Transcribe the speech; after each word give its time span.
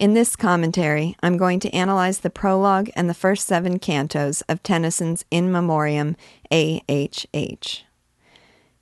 In 0.00 0.14
this 0.14 0.36
commentary, 0.36 1.16
I'm 1.22 1.36
going 1.36 1.60
to 1.60 1.74
analyze 1.74 2.20
the 2.20 2.30
prologue 2.30 2.90
and 2.96 3.08
the 3.08 3.14
first 3.14 3.46
seven 3.46 3.78
cantos 3.78 4.42
of 4.48 4.62
Tennyson's 4.62 5.24
In 5.30 5.52
Memoriam 5.52 6.16
AHH. 6.50 7.82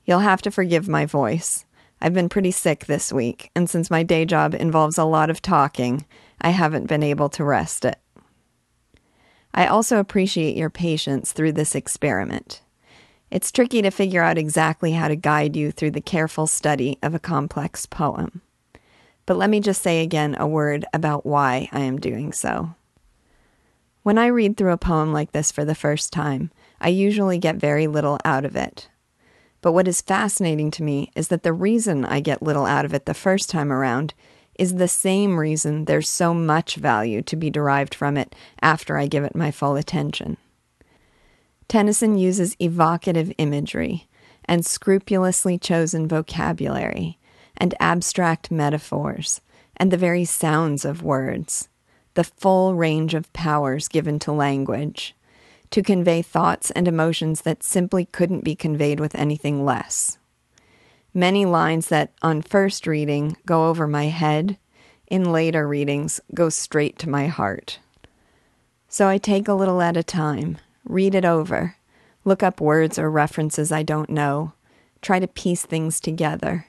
You'll 0.04 0.20
have 0.20 0.40
to 0.42 0.50
forgive 0.50 0.88
my 0.88 1.06
voice. 1.06 1.66
I've 2.00 2.14
been 2.14 2.28
pretty 2.28 2.52
sick 2.52 2.86
this 2.86 3.12
week, 3.12 3.50
and 3.54 3.68
since 3.68 3.90
my 3.90 4.02
day 4.02 4.24
job 4.24 4.54
involves 4.54 4.96
a 4.96 5.04
lot 5.04 5.30
of 5.30 5.42
talking, 5.42 6.06
I 6.40 6.50
haven't 6.50 6.86
been 6.86 7.02
able 7.02 7.28
to 7.30 7.44
rest 7.44 7.84
it. 7.84 7.98
I 9.52 9.66
also 9.66 9.98
appreciate 9.98 10.56
your 10.56 10.70
patience 10.70 11.32
through 11.32 11.52
this 11.52 11.74
experiment. 11.74 12.62
It's 13.30 13.52
tricky 13.52 13.82
to 13.82 13.90
figure 13.90 14.22
out 14.22 14.38
exactly 14.38 14.92
how 14.92 15.08
to 15.08 15.16
guide 15.16 15.56
you 15.56 15.72
through 15.72 15.90
the 15.90 16.00
careful 16.00 16.46
study 16.46 16.98
of 17.02 17.14
a 17.14 17.20
complex 17.20 17.84
poem. 17.84 18.42
But 19.30 19.36
let 19.36 19.48
me 19.48 19.60
just 19.60 19.80
say 19.80 20.02
again 20.02 20.34
a 20.40 20.48
word 20.48 20.84
about 20.92 21.24
why 21.24 21.68
I 21.70 21.82
am 21.82 22.00
doing 22.00 22.32
so. 22.32 22.74
When 24.02 24.18
I 24.18 24.26
read 24.26 24.56
through 24.56 24.72
a 24.72 24.76
poem 24.76 25.12
like 25.12 25.30
this 25.30 25.52
for 25.52 25.64
the 25.64 25.76
first 25.76 26.12
time, 26.12 26.50
I 26.80 26.88
usually 26.88 27.38
get 27.38 27.54
very 27.54 27.86
little 27.86 28.18
out 28.24 28.44
of 28.44 28.56
it. 28.56 28.88
But 29.60 29.70
what 29.70 29.86
is 29.86 30.00
fascinating 30.00 30.72
to 30.72 30.82
me 30.82 31.12
is 31.14 31.28
that 31.28 31.44
the 31.44 31.52
reason 31.52 32.04
I 32.04 32.18
get 32.18 32.42
little 32.42 32.66
out 32.66 32.84
of 32.84 32.92
it 32.92 33.06
the 33.06 33.14
first 33.14 33.48
time 33.48 33.70
around 33.70 34.14
is 34.58 34.74
the 34.74 34.88
same 34.88 35.38
reason 35.38 35.84
there's 35.84 36.08
so 36.08 36.34
much 36.34 36.74
value 36.74 37.22
to 37.22 37.36
be 37.36 37.50
derived 37.50 37.94
from 37.94 38.16
it 38.16 38.34
after 38.60 38.98
I 38.98 39.06
give 39.06 39.22
it 39.22 39.36
my 39.36 39.52
full 39.52 39.76
attention. 39.76 40.38
Tennyson 41.68 42.18
uses 42.18 42.56
evocative 42.58 43.32
imagery 43.38 44.08
and 44.46 44.66
scrupulously 44.66 45.56
chosen 45.56 46.08
vocabulary 46.08 47.19
and 47.60 47.74
abstract 47.78 48.50
metaphors 48.50 49.40
and 49.76 49.90
the 49.90 49.96
very 49.96 50.24
sounds 50.24 50.84
of 50.84 51.02
words, 51.02 51.68
the 52.14 52.24
full 52.24 52.74
range 52.74 53.14
of 53.14 53.32
powers 53.32 53.86
given 53.86 54.18
to 54.18 54.32
language 54.32 55.14
to 55.70 55.82
convey 55.82 56.20
thoughts 56.20 56.70
and 56.72 56.88
emotions 56.88 57.42
that 57.42 57.62
simply 57.62 58.04
couldn't 58.04 58.44
be 58.44 58.56
conveyed 58.56 58.98
with 58.98 59.14
anything 59.14 59.64
less. 59.64 60.18
Many 61.14 61.44
lines 61.44 61.88
that, 61.88 62.12
on 62.22 62.42
first 62.42 62.86
reading, 62.86 63.36
go 63.46 63.68
over 63.68 63.86
my 63.86 64.06
head, 64.06 64.58
in 65.06 65.32
later 65.32 65.66
readings, 65.66 66.20
go 66.34 66.48
straight 66.48 66.98
to 66.98 67.08
my 67.08 67.26
heart. 67.26 67.78
So 68.88 69.08
I 69.08 69.18
take 69.18 69.48
a 69.48 69.54
little 69.54 69.80
at 69.80 69.96
a 69.96 70.02
time, 70.02 70.58
read 70.84 71.14
it 71.14 71.24
over, 71.24 71.76
look 72.24 72.42
up 72.42 72.60
words 72.60 72.98
or 72.98 73.10
references 73.10 73.72
I 73.72 73.82
don't 73.82 74.10
know, 74.10 74.52
try 75.02 75.18
to 75.18 75.26
piece 75.26 75.64
things 75.64 76.00
together, 76.00 76.66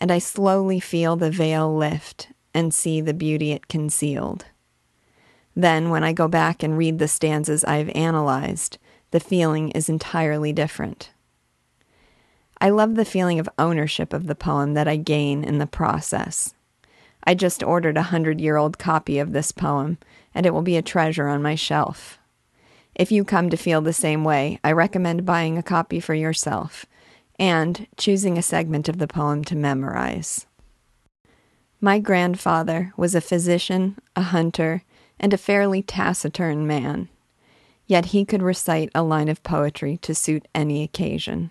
and 0.00 0.10
I 0.10 0.18
slowly 0.18 0.80
feel 0.80 1.16
the 1.16 1.30
veil 1.30 1.74
lift 1.74 2.28
and 2.54 2.72
see 2.72 3.00
the 3.00 3.14
beauty 3.14 3.52
it 3.52 3.68
concealed. 3.68 4.46
Then, 5.54 5.90
when 5.90 6.02
I 6.02 6.12
go 6.12 6.26
back 6.26 6.62
and 6.62 6.78
read 6.78 6.98
the 6.98 7.08
stanzas 7.08 7.64
I've 7.64 7.90
analyzed, 7.90 8.78
the 9.10 9.20
feeling 9.20 9.70
is 9.70 9.88
entirely 9.88 10.52
different. 10.52 11.10
I 12.60 12.70
love 12.70 12.94
the 12.94 13.04
feeling 13.04 13.38
of 13.38 13.48
ownership 13.58 14.12
of 14.12 14.26
the 14.26 14.34
poem 14.34 14.74
that 14.74 14.88
I 14.88 14.96
gain 14.96 15.44
in 15.44 15.58
the 15.58 15.66
process. 15.66 16.54
I 17.24 17.34
just 17.34 17.62
ordered 17.62 17.96
a 17.96 18.04
hundred 18.04 18.40
year 18.40 18.56
old 18.56 18.78
copy 18.78 19.18
of 19.18 19.32
this 19.32 19.52
poem, 19.52 19.98
and 20.34 20.46
it 20.46 20.54
will 20.54 20.62
be 20.62 20.76
a 20.76 20.82
treasure 20.82 21.28
on 21.28 21.42
my 21.42 21.54
shelf. 21.54 22.18
If 22.94 23.12
you 23.12 23.24
come 23.24 23.50
to 23.50 23.56
feel 23.56 23.80
the 23.80 23.92
same 23.92 24.24
way, 24.24 24.58
I 24.64 24.72
recommend 24.72 25.26
buying 25.26 25.58
a 25.58 25.62
copy 25.62 26.00
for 26.00 26.14
yourself 26.14 26.86
and 27.40 27.86
choosing 27.96 28.36
a 28.36 28.42
segment 28.42 28.86
of 28.86 28.98
the 28.98 29.08
poem 29.08 29.42
to 29.42 29.56
memorize. 29.56 30.46
My 31.80 31.98
grandfather 31.98 32.92
was 32.98 33.14
a 33.14 33.22
physician, 33.22 33.96
a 34.14 34.20
hunter, 34.20 34.84
and 35.18 35.32
a 35.32 35.38
fairly 35.38 35.82
taciturn 35.82 36.66
man, 36.66 37.08
yet 37.86 38.06
he 38.06 38.26
could 38.26 38.42
recite 38.42 38.90
a 38.94 39.02
line 39.02 39.30
of 39.30 39.42
poetry 39.42 39.96
to 40.02 40.14
suit 40.14 40.46
any 40.54 40.82
occasion. 40.82 41.50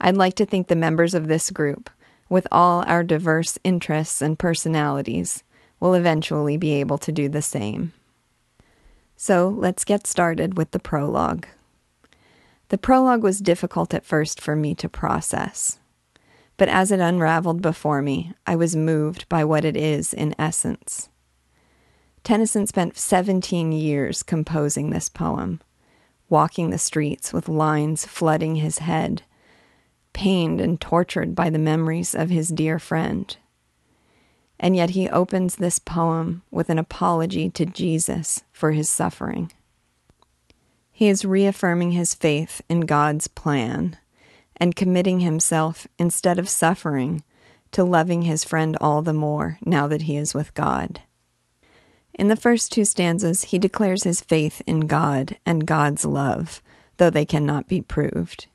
I'd 0.00 0.16
like 0.16 0.34
to 0.34 0.46
think 0.46 0.68
the 0.68 0.76
members 0.76 1.12
of 1.12 1.26
this 1.26 1.50
group, 1.50 1.90
with 2.28 2.46
all 2.52 2.84
our 2.86 3.02
diverse 3.02 3.58
interests 3.64 4.22
and 4.22 4.38
personalities, 4.38 5.42
will 5.80 5.94
eventually 5.94 6.56
be 6.56 6.74
able 6.74 6.98
to 6.98 7.10
do 7.10 7.28
the 7.28 7.42
same. 7.42 7.92
So 9.16 9.48
let's 9.48 9.84
get 9.84 10.06
started 10.06 10.56
with 10.56 10.70
the 10.70 10.78
prologue. 10.78 11.48
The 12.68 12.78
prologue 12.78 13.22
was 13.22 13.40
difficult 13.40 13.94
at 13.94 14.04
first 14.04 14.40
for 14.40 14.54
me 14.54 14.74
to 14.74 14.88
process, 14.90 15.78
but 16.58 16.68
as 16.68 16.90
it 16.90 17.00
unraveled 17.00 17.62
before 17.62 18.02
me, 18.02 18.34
I 18.46 18.56
was 18.56 18.76
moved 18.76 19.26
by 19.28 19.44
what 19.44 19.64
it 19.64 19.76
is 19.76 20.12
in 20.12 20.34
essence. 20.38 21.08
Tennyson 22.24 22.66
spent 22.66 22.98
17 22.98 23.72
years 23.72 24.22
composing 24.22 24.90
this 24.90 25.08
poem, 25.08 25.60
walking 26.28 26.68
the 26.68 26.76
streets 26.76 27.32
with 27.32 27.48
lines 27.48 28.04
flooding 28.04 28.56
his 28.56 28.80
head, 28.80 29.22
pained 30.12 30.60
and 30.60 30.78
tortured 30.78 31.34
by 31.34 31.48
the 31.48 31.58
memories 31.58 32.14
of 32.14 32.28
his 32.28 32.48
dear 32.48 32.78
friend. 32.78 33.36
And 34.60 34.76
yet 34.76 34.90
he 34.90 35.08
opens 35.08 35.56
this 35.56 35.78
poem 35.78 36.42
with 36.50 36.68
an 36.68 36.78
apology 36.78 37.48
to 37.50 37.64
Jesus 37.64 38.42
for 38.52 38.72
his 38.72 38.90
suffering. 38.90 39.52
He 40.98 41.08
is 41.08 41.24
reaffirming 41.24 41.92
his 41.92 42.12
faith 42.12 42.60
in 42.68 42.80
God's 42.80 43.28
plan 43.28 43.96
and 44.56 44.74
committing 44.74 45.20
himself, 45.20 45.86
instead 45.96 46.40
of 46.40 46.48
suffering, 46.48 47.22
to 47.70 47.84
loving 47.84 48.22
his 48.22 48.42
friend 48.42 48.76
all 48.80 49.00
the 49.02 49.12
more 49.12 49.60
now 49.64 49.86
that 49.86 50.02
he 50.02 50.16
is 50.16 50.34
with 50.34 50.54
God. 50.54 51.02
In 52.14 52.26
the 52.26 52.34
first 52.34 52.72
two 52.72 52.84
stanzas, 52.84 53.44
he 53.44 53.60
declares 53.60 54.02
his 54.02 54.22
faith 54.22 54.60
in 54.66 54.88
God 54.88 55.36
and 55.46 55.68
God's 55.68 56.04
love, 56.04 56.60
though 56.96 57.10
they 57.10 57.24
cannot 57.24 57.68
be 57.68 57.80
proved. 57.80 58.48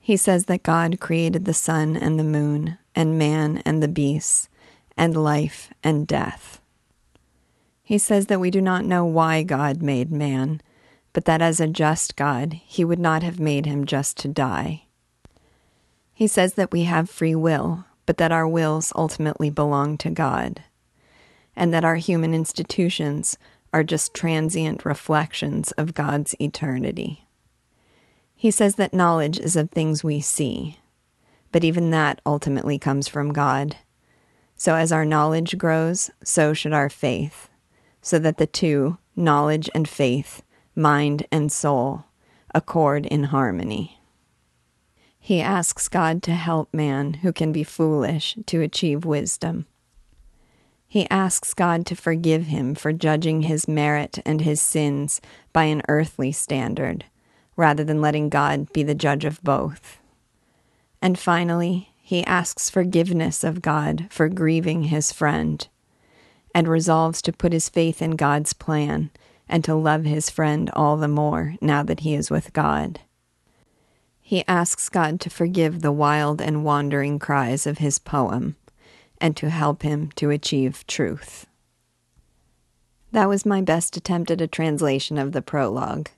He 0.00 0.16
says 0.16 0.46
that 0.46 0.64
God 0.64 0.98
created 0.98 1.44
the 1.44 1.54
sun 1.54 1.96
and 1.96 2.18
the 2.18 2.24
moon, 2.24 2.78
and 2.96 3.16
man 3.16 3.62
and 3.64 3.80
the 3.80 3.86
beasts, 3.86 4.48
and 4.96 5.16
life 5.16 5.72
and 5.84 6.04
death. 6.04 6.60
He 7.84 7.96
says 7.96 8.26
that 8.26 8.40
we 8.40 8.50
do 8.50 8.60
not 8.60 8.84
know 8.84 9.04
why 9.04 9.44
God 9.44 9.82
made 9.82 10.10
man, 10.10 10.60
but 11.14 11.24
that 11.24 11.40
as 11.40 11.60
a 11.60 11.66
just 11.66 12.16
God, 12.16 12.60
he 12.66 12.84
would 12.84 12.98
not 12.98 13.22
have 13.22 13.40
made 13.40 13.64
him 13.64 13.86
just 13.86 14.18
to 14.18 14.28
die. 14.28 14.84
He 16.12 16.26
says 16.26 16.54
that 16.54 16.72
we 16.72 16.84
have 16.84 17.08
free 17.08 17.34
will, 17.34 17.86
but 18.04 18.18
that 18.18 18.32
our 18.32 18.46
wills 18.46 18.92
ultimately 18.94 19.48
belong 19.48 19.96
to 19.98 20.10
God 20.10 20.62
and 21.56 21.72
that 21.72 21.84
our 21.84 21.96
human 21.96 22.34
institutions 22.34 23.38
are 23.72 23.84
just 23.84 24.14
transient 24.14 24.84
reflections 24.84 25.72
of 25.72 25.94
God's 25.94 26.34
eternity. 26.40 27.26
He 28.34 28.50
says 28.50 28.76
that 28.76 28.94
knowledge 28.94 29.38
is 29.38 29.56
of 29.56 29.70
things 29.70 30.04
we 30.04 30.20
see, 30.20 30.78
but 31.52 31.64
even 31.64 31.90
that 31.90 32.20
ultimately 32.26 32.78
comes 32.78 33.08
from 33.08 33.32
God. 33.32 33.76
So 34.56 34.74
as 34.74 34.92
our 34.92 35.04
knowledge 35.04 35.58
grows, 35.58 36.10
so 36.22 36.52
should 36.52 36.72
our 36.72 36.90
faith, 36.90 37.48
so 38.02 38.18
that 38.18 38.38
the 38.38 38.46
two, 38.46 38.98
knowledge 39.16 39.70
and 39.74 39.88
faith, 39.88 40.42
mind 40.74 41.26
and 41.30 41.50
soul, 41.50 42.04
accord 42.54 43.06
in 43.06 43.24
harmony. 43.24 43.98
He 45.18 45.40
asks 45.40 45.88
God 45.88 46.22
to 46.24 46.34
help 46.34 46.72
man 46.74 47.14
who 47.14 47.32
can 47.32 47.52
be 47.52 47.64
foolish 47.64 48.36
to 48.46 48.60
achieve 48.60 49.04
wisdom. 49.04 49.66
He 50.86 51.08
asks 51.10 51.54
God 51.54 51.86
to 51.86 51.96
forgive 51.96 52.46
him 52.46 52.74
for 52.74 52.92
judging 52.92 53.42
his 53.42 53.66
merit 53.66 54.18
and 54.24 54.42
his 54.42 54.60
sins 54.60 55.20
by 55.52 55.64
an 55.64 55.82
earthly 55.88 56.30
standard, 56.30 57.04
rather 57.56 57.82
than 57.82 58.00
letting 58.00 58.28
God 58.28 58.72
be 58.72 58.82
the 58.82 58.94
judge 58.94 59.24
of 59.24 59.42
both. 59.42 59.98
And 61.00 61.18
finally, 61.18 61.88
he 61.96 62.22
asks 62.24 62.70
forgiveness 62.70 63.42
of 63.42 63.62
God 63.62 64.06
for 64.10 64.28
grieving 64.28 64.84
his 64.84 65.10
friend, 65.10 65.66
and 66.54 66.68
resolves 66.68 67.20
to 67.22 67.32
put 67.32 67.52
his 67.52 67.68
faith 67.68 68.02
in 68.02 68.12
God's 68.12 68.52
plan 68.52 69.10
and 69.48 69.64
to 69.64 69.74
love 69.74 70.04
his 70.04 70.30
friend 70.30 70.70
all 70.72 70.96
the 70.96 71.08
more 71.08 71.56
now 71.60 71.82
that 71.82 72.00
he 72.00 72.14
is 72.14 72.30
with 72.30 72.52
God. 72.52 73.00
He 74.20 74.44
asks 74.48 74.88
God 74.88 75.20
to 75.20 75.30
forgive 75.30 75.82
the 75.82 75.92
wild 75.92 76.40
and 76.40 76.64
wandering 76.64 77.18
cries 77.18 77.66
of 77.66 77.78
his 77.78 77.98
poem 77.98 78.56
and 79.20 79.36
to 79.36 79.50
help 79.50 79.82
him 79.82 80.10
to 80.16 80.30
achieve 80.30 80.86
truth. 80.86 81.46
That 83.12 83.28
was 83.28 83.46
my 83.46 83.60
best 83.60 83.96
attempt 83.96 84.30
at 84.30 84.40
a 84.40 84.46
translation 84.46 85.18
of 85.18 85.32
the 85.32 85.42
prologue. 85.42 86.08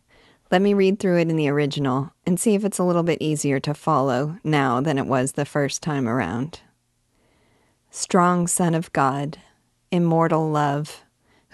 Let 0.51 0.63
me 0.63 0.73
read 0.73 0.99
through 1.01 1.19
it 1.19 1.29
in 1.29 1.37
the 1.37 1.49
original 1.49 2.13
and 2.25 2.39
see 2.39 2.55
if 2.55 2.65
it's 2.65 2.79
a 2.79 2.85
little 2.85 3.03
bit 3.03 3.21
easier 3.21 3.59
to 3.61 3.75
follow 3.75 4.39
now 4.45 4.81
than 4.81 4.97
it 4.97 5.07
was 5.07 5.33
the 5.33 5.45
first 5.45 5.83
time 5.83 6.09
around. 6.09 6.61
Strong 7.91 8.47
Son 8.47 8.75
of 8.75 8.93
God, 8.93 9.39
immortal 9.91 10.49
love, 10.49 11.03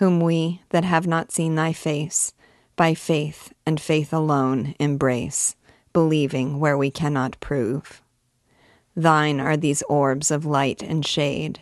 whom 0.02 0.18
we 0.18 0.60
that 0.70 0.82
have 0.82 1.06
not 1.06 1.30
seen 1.30 1.54
thy 1.54 1.72
face, 1.72 2.32
by 2.74 2.92
faith 2.92 3.52
and 3.64 3.80
faith 3.80 4.12
alone 4.12 4.74
embrace, 4.80 5.54
believing 5.92 6.58
where 6.58 6.76
we 6.76 6.90
cannot 6.90 7.38
prove. 7.38 8.02
Thine 8.96 9.38
are 9.38 9.56
these 9.56 9.80
orbs 9.82 10.32
of 10.32 10.44
light 10.44 10.82
and 10.82 11.06
shade. 11.06 11.60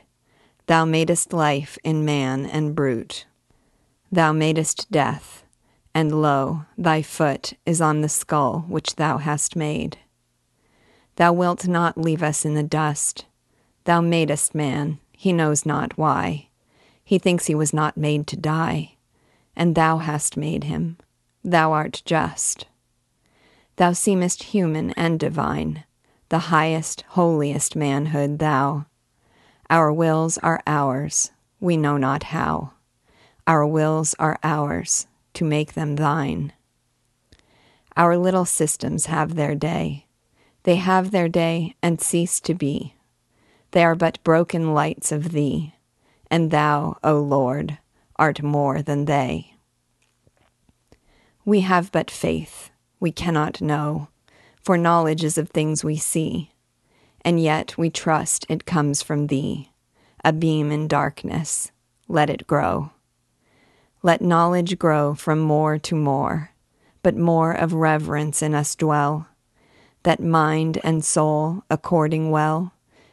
Thou 0.68 0.86
madest 0.86 1.34
life 1.34 1.76
in 1.84 2.02
man 2.06 2.46
and 2.46 2.74
brute. 2.74 3.26
Thou 4.10 4.32
madest 4.32 4.90
death, 4.90 5.44
and 5.94 6.22
lo, 6.22 6.64
thy 6.78 7.02
foot 7.02 7.52
is 7.66 7.82
on 7.82 8.00
the 8.00 8.08
skull 8.08 8.64
which 8.68 8.96
thou 8.96 9.18
hast 9.18 9.54
made. 9.54 9.98
Thou 11.16 11.34
wilt 11.34 11.68
not 11.68 11.98
leave 11.98 12.22
us 12.22 12.46
in 12.46 12.54
the 12.54 12.62
dust. 12.62 13.26
Thou 13.84 14.00
madest 14.00 14.54
man, 14.54 14.98
he 15.12 15.30
knows 15.30 15.66
not 15.66 15.98
why. 15.98 16.46
He 17.10 17.18
thinks 17.18 17.46
he 17.46 17.56
was 17.56 17.74
not 17.74 17.96
made 17.96 18.28
to 18.28 18.36
die, 18.36 18.92
and 19.56 19.74
thou 19.74 19.98
hast 19.98 20.36
made 20.36 20.62
him. 20.62 20.96
Thou 21.42 21.72
art 21.72 22.02
just. 22.04 22.66
Thou 23.74 23.94
seemest 23.94 24.44
human 24.44 24.92
and 24.92 25.18
divine, 25.18 25.82
the 26.28 26.52
highest, 26.54 27.02
holiest 27.08 27.74
manhood, 27.74 28.38
thou. 28.38 28.86
Our 29.68 29.92
wills 29.92 30.38
are 30.38 30.62
ours, 30.68 31.32
we 31.58 31.76
know 31.76 31.96
not 31.96 32.22
how. 32.30 32.74
Our 33.44 33.66
wills 33.66 34.14
are 34.20 34.38
ours, 34.44 35.08
to 35.34 35.44
make 35.44 35.72
them 35.72 35.96
thine. 35.96 36.52
Our 37.96 38.16
little 38.16 38.44
systems 38.44 39.06
have 39.06 39.34
their 39.34 39.56
day. 39.56 40.06
They 40.62 40.76
have 40.76 41.10
their 41.10 41.28
day 41.28 41.74
and 41.82 42.00
cease 42.00 42.38
to 42.42 42.54
be. 42.54 42.94
They 43.72 43.82
are 43.82 43.96
but 43.96 44.22
broken 44.22 44.74
lights 44.74 45.10
of 45.10 45.32
thee, 45.32 45.74
and 46.30 46.50
thou, 46.50 46.96
O 47.02 47.18
Lord, 47.20 47.78
art 48.16 48.42
more 48.42 48.82
than 48.82 49.06
they. 49.06 49.54
We 51.44 51.60
have 51.60 51.90
but 51.90 52.10
faith, 52.10 52.70
we 53.00 53.10
cannot 53.10 53.60
know, 53.60 54.08
for 54.62 54.76
knowledge 54.76 55.24
is 55.24 55.38
of 55.38 55.50
things 55.50 55.82
we 55.82 55.96
see, 55.96 56.52
and 57.24 57.40
yet 57.40 57.76
we 57.76 57.90
trust 57.90 58.46
it 58.48 58.66
comes 58.66 59.02
from 59.02 59.26
thee, 59.26 59.72
a 60.24 60.32
beam 60.32 60.70
in 60.70 60.86
darkness, 60.86 61.72
let 62.08 62.30
it 62.30 62.46
grow. 62.46 62.90
Let 64.02 64.22
knowledge 64.22 64.78
grow 64.78 65.14
from 65.14 65.40
more 65.40 65.78
to 65.78 65.94
more, 65.94 66.52
but 67.02 67.16
more 67.16 67.52
of 67.52 67.72
reverence 67.72 68.42
in 68.42 68.54
us 68.54 68.74
dwell, 68.74 69.28
that 70.02 70.20
mind 70.20 70.78
and 70.84 71.04
soul, 71.04 71.64
according 71.70 72.30
well, 72.30 72.72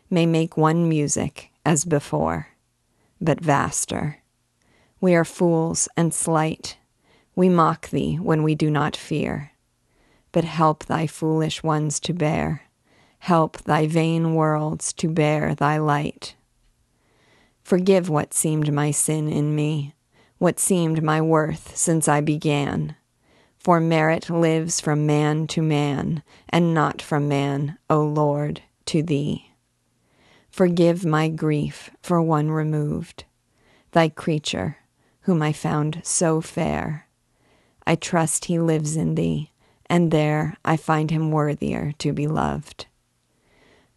may 0.09 0.25
make 0.25 0.55
one 0.55 0.87
music 0.87 1.51
as 1.65 1.83
before, 1.83 2.49
but 3.19 3.41
vaster. 3.41 4.17
We 4.99 5.15
are 5.15 5.25
fools 5.25 5.87
and 5.95 6.13
slight. 6.13 6.77
We 7.35 7.49
mock 7.49 7.89
thee 7.89 8.15
when 8.15 8.43
we 8.43 8.55
do 8.55 8.71
not 8.71 8.95
fear. 8.95 9.51
But 10.31 10.43
help 10.43 10.85
thy 10.85 11.07
foolish 11.07 11.63
ones 11.63 11.99
to 12.01 12.13
bear, 12.13 12.63
help 13.19 13.57
thy 13.63 13.87
vain 13.87 14.35
worlds 14.35 14.93
to 14.93 15.07
bear 15.07 15.55
thy 15.55 15.77
light. 15.77 16.35
Forgive 17.63 18.09
what 18.09 18.33
seemed 18.33 18.71
my 18.71 18.91
sin 18.91 19.27
in 19.27 19.55
me, 19.55 19.93
what 20.37 20.59
seemed 20.59 21.03
my 21.03 21.21
worth 21.21 21.75
since 21.75 22.07
I 22.07 22.21
began. 22.21 22.95
For 23.57 23.79
merit 23.79 24.29
lives 24.29 24.79
from 24.79 25.05
man 25.05 25.47
to 25.47 25.61
man, 25.61 26.23
and 26.49 26.73
not 26.73 27.01
from 27.01 27.27
man, 27.27 27.77
O 27.89 28.01
Lord, 28.01 28.61
to 28.85 29.03
thee. 29.03 29.51
Forgive 30.57 31.05
my 31.05 31.29
grief 31.29 31.91
for 32.01 32.19
one 32.19 32.49
removed, 32.49 33.25
thy 33.91 34.09
creature, 34.09 34.77
whom 35.21 35.39
I 35.43 35.53
found 35.53 36.01
so 36.03 36.41
fair. 36.41 37.05
I 37.85 37.93
trust 37.93 38.45
he 38.45 38.57
lives 38.57 38.95
in 38.95 39.13
thee, 39.13 39.51
and 39.85 40.09
there 40.09 40.57
I 40.65 40.75
find 40.75 41.11
him 41.11 41.29
worthier 41.29 41.91
to 41.99 42.11
be 42.11 42.25
loved. 42.25 42.87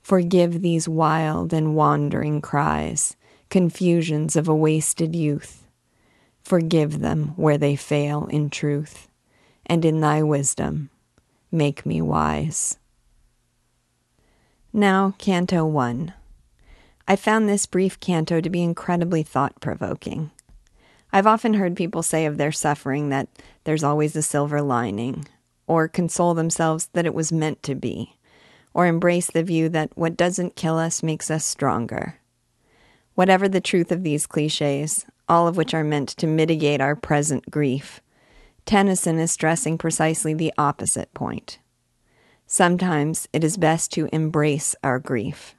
Forgive 0.02 0.60
these 0.60 0.86
wild 0.86 1.54
and 1.54 1.74
wandering 1.74 2.42
cries, 2.42 3.16
confusions 3.48 4.36
of 4.36 4.46
a 4.46 4.54
wasted 4.54 5.16
youth. 5.16 5.66
Forgive 6.42 7.00
them 7.00 7.28
where 7.36 7.56
they 7.56 7.74
fail 7.74 8.26
in 8.26 8.50
truth, 8.50 9.08
and 9.64 9.82
in 9.82 10.00
thy 10.00 10.22
wisdom 10.22 10.90
make 11.50 11.86
me 11.86 12.02
wise. 12.02 12.76
Now, 14.74 15.14
Canto 15.16 15.64
1. 15.64 16.12
I 17.08 17.16
found 17.16 17.48
this 17.48 17.66
brief 17.66 17.98
canto 18.00 18.40
to 18.40 18.50
be 18.50 18.62
incredibly 18.62 19.22
thought 19.22 19.60
provoking. 19.60 20.30
I've 21.12 21.26
often 21.26 21.54
heard 21.54 21.74
people 21.74 22.02
say 22.02 22.26
of 22.26 22.36
their 22.36 22.52
suffering 22.52 23.08
that 23.08 23.28
there's 23.64 23.82
always 23.82 24.14
a 24.14 24.22
silver 24.22 24.62
lining, 24.62 25.26
or 25.66 25.88
console 25.88 26.34
themselves 26.34 26.88
that 26.92 27.06
it 27.06 27.14
was 27.14 27.32
meant 27.32 27.62
to 27.64 27.74
be, 27.74 28.16
or 28.74 28.86
embrace 28.86 29.28
the 29.28 29.42
view 29.42 29.68
that 29.70 29.90
what 29.96 30.16
doesn't 30.16 30.56
kill 30.56 30.78
us 30.78 31.02
makes 31.02 31.30
us 31.30 31.44
stronger. 31.44 32.16
Whatever 33.14 33.48
the 33.48 33.60
truth 33.60 33.90
of 33.90 34.04
these 34.04 34.26
cliches, 34.26 35.04
all 35.28 35.48
of 35.48 35.56
which 35.56 35.74
are 35.74 35.84
meant 35.84 36.10
to 36.10 36.26
mitigate 36.26 36.80
our 36.80 36.94
present 36.94 37.50
grief, 37.50 38.00
Tennyson 38.66 39.18
is 39.18 39.32
stressing 39.32 39.78
precisely 39.78 40.32
the 40.32 40.52
opposite 40.56 41.12
point. 41.12 41.58
Sometimes 42.46 43.28
it 43.32 43.42
is 43.42 43.56
best 43.56 43.92
to 43.92 44.08
embrace 44.12 44.76
our 44.84 44.98
grief 44.98 45.56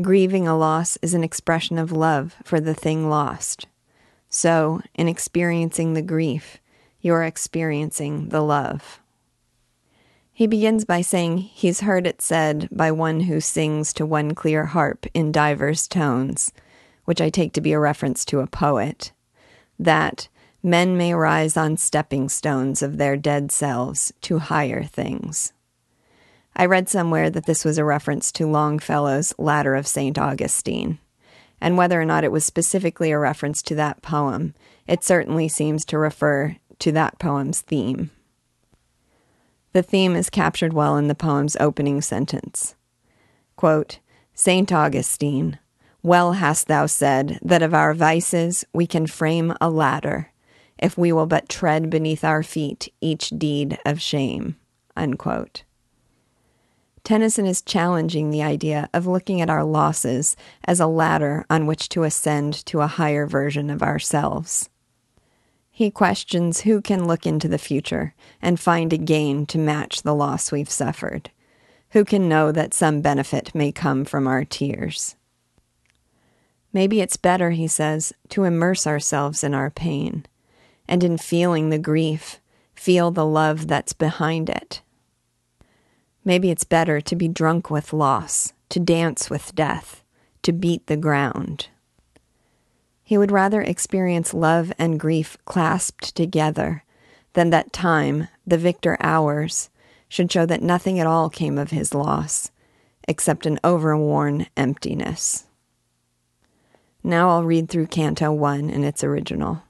Grieving 0.00 0.48
a 0.48 0.56
loss 0.56 0.96
is 1.02 1.12
an 1.12 1.24
expression 1.24 1.76
of 1.76 1.92
love 1.92 2.36
for 2.42 2.58
the 2.58 2.74
thing 2.74 3.10
lost. 3.10 3.66
So, 4.30 4.80
in 4.94 5.08
experiencing 5.08 5.92
the 5.92 6.00
grief, 6.00 6.58
you 7.00 7.12
are 7.12 7.24
experiencing 7.24 8.28
the 8.28 8.40
love. 8.40 9.00
He 10.32 10.46
begins 10.46 10.86
by 10.86 11.02
saying 11.02 11.38
he's 11.38 11.80
heard 11.80 12.06
it 12.06 12.22
said 12.22 12.68
by 12.70 12.90
one 12.92 13.20
who 13.20 13.40
sings 13.40 13.92
to 13.94 14.06
one 14.06 14.34
clear 14.34 14.66
harp 14.66 15.06
in 15.12 15.32
divers 15.32 15.86
tones, 15.86 16.52
which 17.04 17.20
I 17.20 17.28
take 17.28 17.52
to 17.54 17.60
be 17.60 17.72
a 17.72 17.80
reference 17.80 18.24
to 18.26 18.40
a 18.40 18.46
poet, 18.46 19.12
that 19.78 20.28
men 20.62 20.96
may 20.96 21.12
rise 21.12 21.58
on 21.58 21.76
stepping 21.76 22.30
stones 22.30 22.80
of 22.80 22.96
their 22.96 23.16
dead 23.16 23.52
selves 23.52 24.14
to 24.22 24.38
higher 24.38 24.84
things. 24.84 25.52
I 26.56 26.66
read 26.66 26.88
somewhere 26.88 27.30
that 27.30 27.46
this 27.46 27.64
was 27.64 27.78
a 27.78 27.84
reference 27.84 28.32
to 28.32 28.46
Longfellow's 28.46 29.32
Ladder 29.38 29.74
of 29.74 29.86
St. 29.86 30.18
Augustine. 30.18 30.98
And 31.60 31.76
whether 31.76 32.00
or 32.00 32.04
not 32.04 32.24
it 32.24 32.32
was 32.32 32.44
specifically 32.44 33.10
a 33.10 33.18
reference 33.18 33.62
to 33.62 33.74
that 33.76 34.02
poem, 34.02 34.54
it 34.86 35.04
certainly 35.04 35.48
seems 35.48 35.84
to 35.86 35.98
refer 35.98 36.56
to 36.80 36.92
that 36.92 37.18
poem's 37.18 37.60
theme. 37.60 38.10
The 39.72 39.82
theme 39.82 40.16
is 40.16 40.30
captured 40.30 40.72
well 40.72 40.96
in 40.96 41.06
the 41.06 41.14
poem's 41.14 41.56
opening 41.60 42.00
sentence. 42.00 42.74
Quote, 43.56 44.00
St. 44.34 44.72
Augustine, 44.72 45.58
well 46.02 46.32
hast 46.32 46.66
thou 46.66 46.86
said 46.86 47.38
that 47.42 47.62
of 47.62 47.74
our 47.74 47.94
vices 47.94 48.64
we 48.72 48.86
can 48.86 49.06
frame 49.06 49.54
a 49.60 49.68
ladder, 49.68 50.32
if 50.78 50.96
we 50.96 51.12
will 51.12 51.26
but 51.26 51.48
tread 51.48 51.90
beneath 51.90 52.24
our 52.24 52.42
feet 52.42 52.92
each 53.00 53.28
deed 53.30 53.78
of 53.84 54.00
shame. 54.00 54.56
Unquote. 54.96 55.62
Tennyson 57.04 57.46
is 57.46 57.62
challenging 57.62 58.30
the 58.30 58.42
idea 58.42 58.88
of 58.92 59.06
looking 59.06 59.40
at 59.40 59.50
our 59.50 59.64
losses 59.64 60.36
as 60.64 60.80
a 60.80 60.86
ladder 60.86 61.44
on 61.48 61.66
which 61.66 61.88
to 61.90 62.02
ascend 62.02 62.54
to 62.66 62.80
a 62.80 62.86
higher 62.86 63.26
version 63.26 63.70
of 63.70 63.82
ourselves. 63.82 64.68
He 65.70 65.90
questions 65.90 66.60
who 66.60 66.82
can 66.82 67.06
look 67.06 67.26
into 67.26 67.48
the 67.48 67.58
future 67.58 68.14
and 68.42 68.60
find 68.60 68.92
a 68.92 68.98
gain 68.98 69.46
to 69.46 69.58
match 69.58 70.02
the 70.02 70.14
loss 70.14 70.52
we've 70.52 70.70
suffered. 70.70 71.30
Who 71.90 72.04
can 72.04 72.28
know 72.28 72.52
that 72.52 72.74
some 72.74 73.00
benefit 73.00 73.54
may 73.54 73.72
come 73.72 74.04
from 74.04 74.26
our 74.26 74.44
tears? 74.44 75.16
Maybe 76.72 77.00
it's 77.00 77.16
better, 77.16 77.50
he 77.50 77.66
says, 77.66 78.12
to 78.28 78.44
immerse 78.44 78.86
ourselves 78.86 79.42
in 79.42 79.54
our 79.54 79.70
pain, 79.70 80.26
and 80.86 81.02
in 81.02 81.18
feeling 81.18 81.70
the 81.70 81.78
grief, 81.78 82.40
feel 82.74 83.10
the 83.10 83.26
love 83.26 83.66
that's 83.66 83.92
behind 83.92 84.48
it 84.48 84.82
Maybe 86.24 86.50
it's 86.50 86.64
better 86.64 87.00
to 87.00 87.16
be 87.16 87.28
drunk 87.28 87.70
with 87.70 87.92
loss, 87.92 88.52
to 88.68 88.78
dance 88.78 89.30
with 89.30 89.54
death, 89.54 90.04
to 90.42 90.52
beat 90.52 90.86
the 90.86 90.96
ground. 90.96 91.68
He 93.02 93.16
would 93.16 93.32
rather 93.32 93.62
experience 93.62 94.34
love 94.34 94.72
and 94.78 95.00
grief 95.00 95.36
clasped 95.44 96.14
together 96.14 96.84
than 97.32 97.50
that 97.50 97.72
time, 97.72 98.28
the 98.46 98.58
victor 98.58 98.96
hours, 99.00 99.70
should 100.08 100.30
show 100.30 100.44
that 100.46 100.62
nothing 100.62 100.98
at 101.00 101.06
all 101.06 101.30
came 101.30 101.56
of 101.56 101.70
his 101.70 101.94
loss, 101.94 102.50
except 103.08 103.46
an 103.46 103.58
overworn 103.64 104.46
emptiness. 104.56 105.46
Now 107.02 107.30
I'll 107.30 107.44
read 107.44 107.68
through 107.68 107.86
Canto 107.86 108.32
1 108.32 108.68
in 108.68 108.84
its 108.84 109.02
original. 109.02 109.62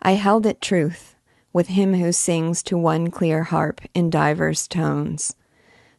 I 0.00 0.12
held 0.12 0.46
it 0.46 0.60
truth 0.60 1.16
with 1.52 1.68
him 1.68 1.94
who 1.94 2.12
sings 2.12 2.62
to 2.62 2.78
one 2.78 3.10
clear 3.10 3.44
harp 3.44 3.80
in 3.94 4.10
divers 4.10 4.66
tones, 4.66 5.34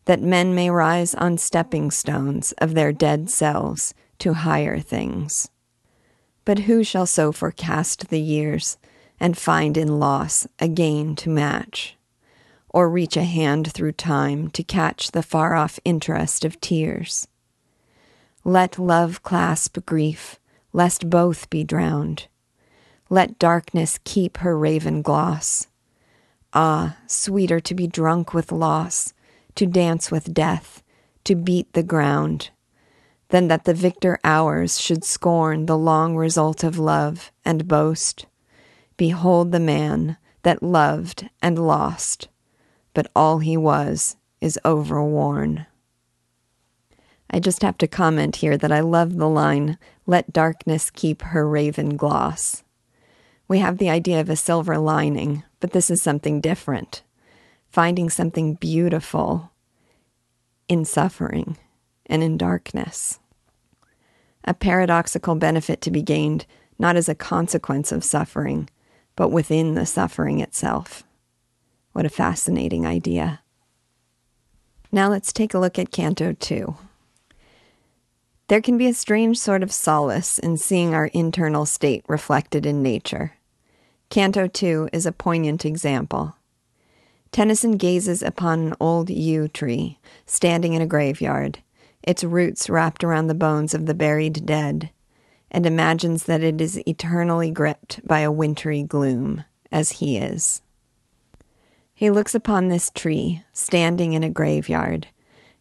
that 0.06 0.22
men 0.22 0.54
may 0.54 0.70
rise 0.70 1.16
on 1.16 1.38
stepping 1.38 1.92
stones 1.92 2.52
of 2.54 2.74
their 2.74 2.92
dead 2.92 3.30
selves 3.30 3.94
to 4.20 4.34
higher 4.34 4.80
things. 4.80 5.50
But 6.46 6.60
who 6.60 6.84
shall 6.84 7.06
so 7.06 7.32
forecast 7.32 8.10
the 8.10 8.20
years 8.20 8.78
and 9.20 9.38
find 9.38 9.78
in 9.78 10.00
loss 10.00 10.48
a 10.60 10.68
gain 10.68 11.16
to 11.18 11.30
match, 11.30 11.96
or 12.70 12.90
reach 12.90 13.16
a 13.16 13.24
hand 13.24 13.72
through 13.72 13.94
time 13.94 14.50
to 14.50 14.64
catch 14.64 15.12
the 15.12 15.24
far 15.24 15.56
off 15.56 15.80
interest 15.86 16.44
of 16.44 16.60
tears? 16.60 17.28
Let 18.44 18.78
love 18.78 19.24
clasp 19.24 19.78
grief, 19.86 20.38
lest 20.74 21.10
both 21.10 21.50
be 21.50 21.64
drowned. 21.64 22.28
Let 23.14 23.38
darkness 23.38 24.00
keep 24.06 24.38
her 24.38 24.58
raven 24.58 25.04
gloss. 25.04 25.68
Ah, 26.52 26.98
sweeter 27.06 27.60
to 27.60 27.76
be 27.76 27.86
drunk 27.86 28.34
with 28.34 28.52
loss, 28.52 29.14
to 29.54 29.68
dance 29.68 30.10
with 30.10 30.34
death, 30.34 30.82
to 31.26 31.36
beat 31.36 31.72
the 31.74 31.84
ground, 31.84 32.50
than 33.30 33.50
that 33.50 33.66
the 33.66 33.74
victor 33.76 34.18
hours 34.24 34.82
should 34.82 35.04
scorn 35.04 35.68
the 35.68 35.78
long 35.78 36.16
result 36.16 36.64
of 36.64 36.80
love 36.80 37.32
and 37.46 37.68
boast. 37.68 38.26
Behold 38.98 39.52
the 39.52 39.60
man 39.60 40.18
that 40.42 40.64
loved 40.64 41.30
and 41.40 41.60
lost, 41.60 42.30
but 42.96 43.12
all 43.16 43.38
he 43.38 43.56
was 43.56 44.16
is 44.42 44.58
overworn. 44.66 45.68
I 47.30 47.40
just 47.40 47.62
have 47.62 47.78
to 47.78 47.88
comment 47.88 48.38
here 48.38 48.58
that 48.58 48.72
I 48.72 48.80
love 48.80 49.18
the 49.18 49.30
line, 49.30 49.78
let 50.08 50.34
darkness 50.34 50.90
keep 50.90 51.22
her 51.22 51.48
raven 51.48 51.96
gloss. 51.96 52.63
We 53.48 53.60
have 53.60 53.78
the 53.78 53.90
idea 53.90 54.22
of 54.22 54.30
a 54.30 54.36
silver 54.36 54.78
lining, 54.78 55.44
but 55.60 55.72
this 55.72 55.90
is 55.90 56.02
something 56.02 56.42
different. 56.42 57.04
Finding 57.70 58.10
something 58.10 58.56
beautiful 58.56 59.52
in 60.68 60.86
suffering 60.86 61.58
and 62.06 62.24
in 62.24 62.38
darkness. 62.38 63.20
A 64.44 64.54
paradoxical 64.54 65.36
benefit 65.36 65.82
to 65.82 65.92
be 65.92 66.02
gained 66.02 66.46
not 66.80 66.96
as 66.96 67.08
a 67.08 67.16
consequence 67.16 67.92
of 67.92 68.04
suffering, 68.04 68.70
but 69.16 69.30
within 69.30 69.76
the 69.76 69.86
suffering 69.86 70.40
itself. 70.40 71.04
What 71.94 72.06
a 72.06 72.10
fascinating 72.10 72.86
idea. 72.86 73.42
Now 74.92 75.10
let's 75.10 75.34
take 75.34 75.54
a 75.54 75.60
look 75.60 75.80
at 75.80 75.92
Canto 75.92 76.34
2. 76.34 76.76
There 78.54 78.62
can 78.62 78.78
be 78.78 78.86
a 78.86 78.94
strange 78.94 79.40
sort 79.40 79.64
of 79.64 79.72
solace 79.72 80.38
in 80.38 80.58
seeing 80.58 80.94
our 80.94 81.08
internal 81.08 81.66
state 81.66 82.06
reflected 82.08 82.68
in 82.68 82.84
nature. 82.84 83.34
Canto 84.12 84.46
2 84.46 84.90
is 84.94 85.08
a 85.08 85.12
poignant 85.12 85.66
example. 85.66 86.36
Tennyson 87.32 87.78
gazes 87.78 88.22
upon 88.22 88.60
an 88.60 88.76
old 88.80 89.10
yew 89.10 89.48
tree 89.48 89.98
standing 90.28 90.74
in 90.74 90.84
a 90.84 90.86
graveyard, 90.86 91.64
its 92.04 92.24
roots 92.24 92.70
wrapped 92.70 93.04
around 93.04 93.26
the 93.26 93.34
bones 93.34 93.74
of 93.74 93.88
the 93.88 93.96
buried 93.96 94.46
dead, 94.46 94.92
and 95.50 95.66
imagines 95.66 96.26
that 96.26 96.44
it 96.44 96.62
is 96.62 96.80
eternally 96.88 97.50
gripped 97.50 98.06
by 98.08 98.20
a 98.20 98.32
wintry 98.32 98.84
gloom, 98.84 99.44
as 99.72 99.94
he 99.94 100.20
is. 100.20 100.62
He 101.96 102.12
looks 102.12 102.36
upon 102.36 102.68
this 102.68 102.92
tree 102.92 103.42
standing 103.52 104.14
in 104.14 104.24
a 104.24 104.30
graveyard 104.30 105.08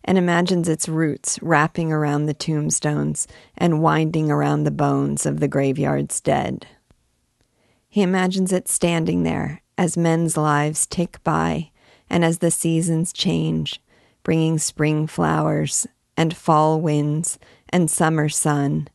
and 0.04 0.18
imagines 0.18 0.68
its 0.68 0.88
roots 0.88 1.38
wrapping 1.42 1.92
around 1.92 2.26
the 2.26 2.34
tombstones 2.34 3.28
and 3.56 3.82
winding 3.82 4.30
around 4.30 4.64
the 4.64 4.70
bones 4.70 5.26
of 5.26 5.40
the 5.40 5.48
graveyard's 5.48 6.20
dead. 6.20 6.66
He 7.88 8.02
imagines 8.02 8.52
it 8.52 8.68
standing 8.68 9.22
there 9.22 9.62
as 9.78 9.96
men's 9.96 10.36
lives 10.36 10.86
tick 10.86 11.22
by 11.22 11.70
and 12.08 12.24
as 12.24 12.38
the 12.38 12.50
seasons 12.50 13.12
change, 13.12 13.80
bringing 14.22 14.58
spring 14.58 15.06
flowers 15.06 15.86
and 16.16 16.36
fall 16.36 16.80
winds 16.80 17.38
and 17.70 17.90
summer 17.90 18.28
sun, 18.28 18.88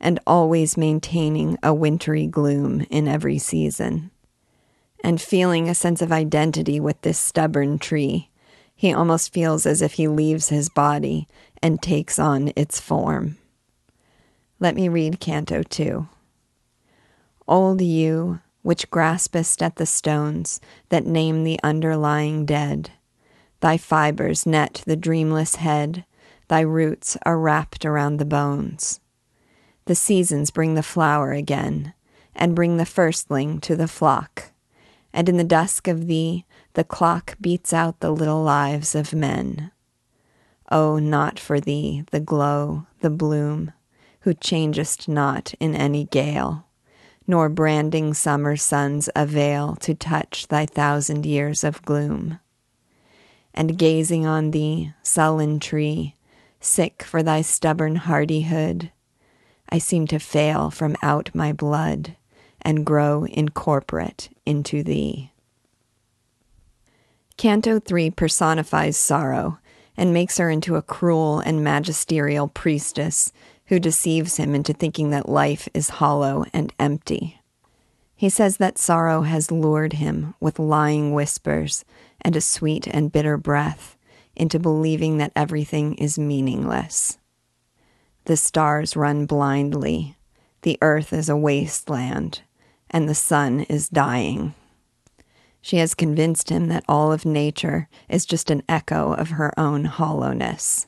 and 0.00 0.18
always 0.26 0.76
maintaining 0.76 1.56
a 1.62 1.72
wintry 1.72 2.26
gloom 2.26 2.86
in 2.90 3.06
every 3.06 3.38
season. 3.38 4.10
And 5.04 5.20
feeling 5.20 5.68
a 5.68 5.74
sense 5.74 6.02
of 6.02 6.10
identity 6.10 6.80
with 6.80 7.00
this 7.02 7.18
stubborn 7.18 7.78
tree 7.78 8.30
he 8.78 8.94
almost 8.94 9.32
feels 9.32 9.66
as 9.66 9.82
if 9.82 9.94
he 9.94 10.06
leaves 10.06 10.50
his 10.50 10.68
body 10.68 11.26
and 11.60 11.82
takes 11.82 12.16
on 12.16 12.52
its 12.54 12.78
form. 12.78 13.36
Let 14.60 14.76
me 14.76 14.88
read 14.88 15.18
Canto 15.18 15.64
2. 15.64 16.06
Old 17.48 17.80
yew, 17.80 18.38
which 18.62 18.88
graspest 18.88 19.64
at 19.64 19.74
the 19.76 19.84
stones 19.84 20.60
that 20.90 21.04
name 21.04 21.42
the 21.42 21.58
underlying 21.64 22.46
dead, 22.46 22.92
thy 23.58 23.78
fibers 23.78 24.46
net 24.46 24.84
the 24.86 24.94
dreamless 24.94 25.56
head, 25.56 26.04
thy 26.46 26.60
roots 26.60 27.16
are 27.26 27.36
wrapped 27.36 27.84
around 27.84 28.18
the 28.18 28.24
bones. 28.24 29.00
The 29.86 29.96
seasons 29.96 30.52
bring 30.52 30.74
the 30.74 30.84
flower 30.84 31.32
again, 31.32 31.94
and 32.32 32.54
bring 32.54 32.76
the 32.76 32.86
firstling 32.86 33.58
to 33.62 33.74
the 33.74 33.88
flock, 33.88 34.52
and 35.12 35.28
in 35.28 35.36
the 35.36 35.42
dusk 35.42 35.88
of 35.88 36.06
thee 36.06 36.44
the 36.74 36.84
clock 36.84 37.36
beats 37.40 37.72
out 37.72 38.00
the 38.00 38.10
little 38.12 38.42
lives 38.42 38.94
of 38.94 39.12
men. 39.12 39.70
Oh, 40.70 40.98
not 40.98 41.38
for 41.38 41.60
thee 41.60 42.04
the 42.10 42.20
glow, 42.20 42.86
the 43.00 43.10
bloom, 43.10 43.72
who 44.20 44.34
changest 44.34 45.08
not 45.08 45.54
in 45.60 45.74
any 45.74 46.04
gale, 46.04 46.66
nor 47.26 47.48
branding 47.48 48.14
summer 48.14 48.56
suns 48.56 49.08
avail 49.16 49.76
to 49.76 49.94
touch 49.94 50.48
thy 50.48 50.66
thousand 50.66 51.24
years 51.24 51.64
of 51.64 51.82
gloom. 51.82 52.38
And 53.54 53.78
gazing 53.78 54.26
on 54.26 54.50
thee, 54.50 54.92
sullen 55.02 55.60
tree, 55.60 56.14
sick 56.60 57.02
for 57.02 57.22
thy 57.22 57.42
stubborn 57.42 57.96
hardihood, 57.96 58.90
I 59.70 59.78
seem 59.78 60.06
to 60.08 60.18
fail 60.18 60.70
from 60.70 60.96
out 61.02 61.34
my 61.34 61.52
blood 61.52 62.16
and 62.62 62.86
grow 62.86 63.24
incorporate 63.24 64.30
into 64.46 64.82
thee. 64.82 65.32
Canto 67.38 67.78
3 67.78 68.10
personifies 68.10 68.96
sorrow 68.96 69.60
and 69.96 70.12
makes 70.12 70.38
her 70.38 70.50
into 70.50 70.74
a 70.74 70.82
cruel 70.82 71.38
and 71.38 71.62
magisterial 71.62 72.48
priestess 72.48 73.32
who 73.66 73.78
deceives 73.78 74.38
him 74.38 74.56
into 74.56 74.72
thinking 74.72 75.10
that 75.10 75.28
life 75.28 75.68
is 75.72 75.88
hollow 75.88 76.44
and 76.52 76.72
empty. 76.80 77.40
He 78.16 78.28
says 78.28 78.56
that 78.56 78.76
sorrow 78.76 79.22
has 79.22 79.52
lured 79.52 79.92
him 79.92 80.34
with 80.40 80.58
lying 80.58 81.12
whispers 81.12 81.84
and 82.20 82.34
a 82.34 82.40
sweet 82.40 82.88
and 82.88 83.12
bitter 83.12 83.36
breath 83.36 83.96
into 84.34 84.58
believing 84.58 85.18
that 85.18 85.32
everything 85.36 85.94
is 85.94 86.18
meaningless. 86.18 87.18
The 88.24 88.36
stars 88.36 88.96
run 88.96 89.26
blindly, 89.26 90.16
the 90.62 90.76
earth 90.82 91.12
is 91.12 91.28
a 91.28 91.36
wasteland, 91.36 92.42
and 92.90 93.08
the 93.08 93.14
sun 93.14 93.60
is 93.60 93.88
dying. 93.88 94.54
She 95.68 95.76
has 95.76 95.92
convinced 95.92 96.48
him 96.48 96.68
that 96.68 96.86
all 96.88 97.12
of 97.12 97.26
nature 97.26 97.90
is 98.08 98.24
just 98.24 98.50
an 98.50 98.62
echo 98.70 99.12
of 99.12 99.32
her 99.32 99.52
own 99.60 99.84
hollowness. 99.84 100.86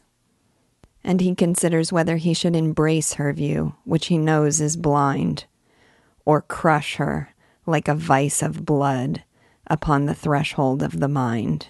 And 1.05 1.21
he 1.21 1.35
considers 1.35 1.93
whether 1.93 2.17
he 2.17 2.33
should 2.33 2.57
embrace 2.57 3.13
her 3.13 3.31
view, 3.35 3.75
which 3.85 4.07
he 4.07 4.17
knows 4.17 4.59
is 4.59 4.79
blind, 4.79 5.45
or 6.25 6.41
crush 6.41 6.97
her 6.97 7.35
like 7.67 7.89
a 7.89 7.95
vice 7.95 8.41
of 8.41 8.65
blood 8.65 9.23
upon 9.67 10.07
the 10.07 10.15
threshold 10.15 10.83
of 10.83 10.99
the 10.99 11.09
mind. 11.09 11.67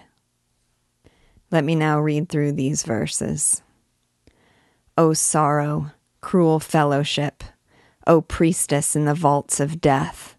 Let 1.51 1.65
me 1.65 1.75
now 1.75 1.99
read 1.99 2.29
through 2.29 2.53
these 2.53 2.83
verses. 2.83 3.61
O 4.97 5.11
sorrow, 5.11 5.91
cruel 6.21 6.61
fellowship, 6.61 7.43
O 8.07 8.21
priestess 8.21 8.95
in 8.95 9.03
the 9.03 9.13
vaults 9.13 9.59
of 9.59 9.81
death, 9.81 10.37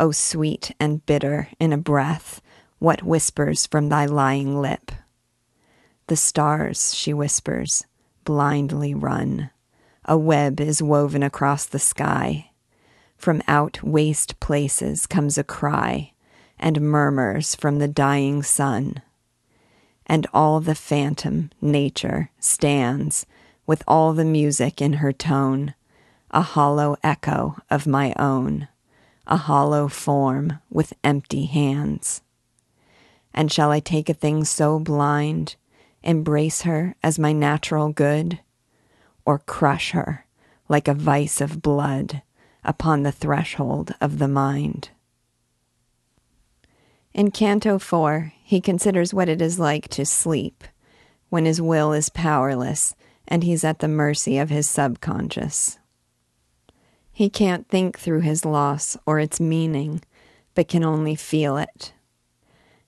O 0.00 0.10
sweet 0.10 0.74
and 0.80 1.04
bitter 1.06 1.48
in 1.60 1.72
a 1.72 1.78
breath, 1.78 2.42
what 2.78 3.02
whispers 3.02 3.66
from 3.66 3.88
thy 3.88 4.06
lying 4.06 4.60
lip? 4.60 4.90
The 6.08 6.16
stars, 6.16 6.94
she 6.94 7.14
whispers, 7.14 7.86
blindly 8.24 8.92
run. 8.92 9.50
A 10.04 10.18
web 10.18 10.60
is 10.60 10.82
woven 10.82 11.22
across 11.22 11.64
the 11.64 11.78
sky. 11.78 12.50
From 13.16 13.40
out 13.46 13.82
waste 13.82 14.38
places 14.40 15.06
comes 15.06 15.38
a 15.38 15.44
cry, 15.44 16.12
and 16.58 16.80
murmurs 16.80 17.54
from 17.54 17.78
the 17.78 17.88
dying 17.88 18.42
sun. 18.42 19.00
And 20.06 20.26
all 20.34 20.60
the 20.60 20.74
phantom, 20.74 21.50
nature, 21.62 22.30
stands, 22.38 23.24
with 23.66 23.82
all 23.88 24.12
the 24.12 24.24
music 24.24 24.82
in 24.82 24.94
her 24.94 25.12
tone, 25.12 25.74
a 26.30 26.42
hollow 26.42 26.96
echo 27.02 27.56
of 27.70 27.86
my 27.86 28.12
own 28.18 28.68
a 29.26 29.36
hollow 29.36 29.88
form 29.88 30.58
with 30.70 30.92
empty 31.02 31.46
hands. 31.46 32.22
And 33.32 33.50
shall 33.50 33.70
I 33.70 33.80
take 33.80 34.08
a 34.08 34.14
thing 34.14 34.44
so 34.44 34.78
blind, 34.78 35.56
embrace 36.02 36.62
her 36.62 36.94
as 37.02 37.18
my 37.18 37.32
natural 37.32 37.88
good, 37.88 38.40
or 39.24 39.38
crush 39.38 39.92
her 39.92 40.26
like 40.68 40.88
a 40.88 40.94
vice 40.94 41.40
of 41.40 41.62
blood 41.62 42.22
upon 42.62 43.02
the 43.02 43.12
threshold 43.12 43.94
of 44.00 44.18
the 44.18 44.28
mind? 44.28 44.90
In 47.12 47.30
Canto 47.30 47.78
4, 47.78 48.32
he 48.42 48.60
considers 48.60 49.14
what 49.14 49.28
it 49.28 49.40
is 49.40 49.58
like 49.58 49.88
to 49.88 50.04
sleep 50.04 50.64
when 51.28 51.44
his 51.44 51.60
will 51.60 51.92
is 51.92 52.08
powerless 52.08 52.94
and 53.26 53.44
he's 53.44 53.64
at 53.64 53.78
the 53.78 53.88
mercy 53.88 54.36
of 54.38 54.50
his 54.50 54.68
subconscious. 54.68 55.78
He 57.16 57.30
can't 57.30 57.68
think 57.68 57.96
through 57.96 58.22
his 58.22 58.44
loss 58.44 58.96
or 59.06 59.20
its 59.20 59.38
meaning, 59.38 60.02
but 60.56 60.66
can 60.66 60.82
only 60.82 61.14
feel 61.14 61.56
it. 61.56 61.92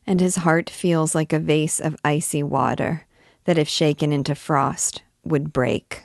And 0.04 0.20
his 0.20 0.36
heart 0.36 0.68
feels 0.68 1.14
like 1.14 1.32
a 1.32 1.38
vase 1.38 1.78
of 1.78 1.94
icy 2.04 2.42
water 2.42 3.06
that, 3.44 3.56
if 3.56 3.68
shaken 3.68 4.12
into 4.12 4.34
frost, 4.34 5.02
would 5.22 5.52
break. 5.52 6.02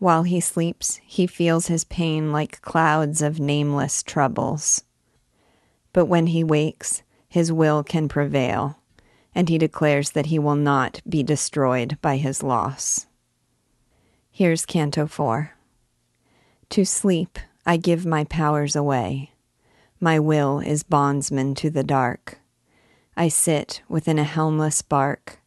While 0.00 0.24
he 0.24 0.40
sleeps, 0.40 1.00
he 1.04 1.28
feels 1.28 1.68
his 1.68 1.84
pain 1.84 2.32
like 2.32 2.60
clouds 2.62 3.22
of 3.22 3.38
nameless 3.38 4.02
troubles. 4.02 4.82
But 5.92 6.06
when 6.06 6.26
he 6.26 6.42
wakes, 6.42 7.04
his 7.28 7.52
will 7.52 7.84
can 7.84 8.08
prevail, 8.08 8.80
and 9.36 9.48
he 9.48 9.56
declares 9.56 10.10
that 10.10 10.26
he 10.26 10.38
will 10.40 10.56
not 10.56 11.00
be 11.08 11.22
destroyed 11.22 11.96
by 12.02 12.16
his 12.16 12.42
loss. 12.42 13.06
Here's 14.32 14.66
Canto 14.66 15.06
4. 15.06 15.52
To 16.72 16.86
sleep, 16.86 17.38
I 17.66 17.76
give 17.76 18.06
my 18.06 18.24
powers 18.24 18.74
away. 18.74 19.32
My 20.00 20.18
will 20.18 20.58
is 20.58 20.82
bondsman 20.82 21.54
to 21.56 21.68
the 21.68 21.84
dark. 21.84 22.38
I 23.14 23.28
sit 23.28 23.82
within 23.90 24.18
a 24.18 24.24
helmless 24.24 24.80
bark, 24.80 25.38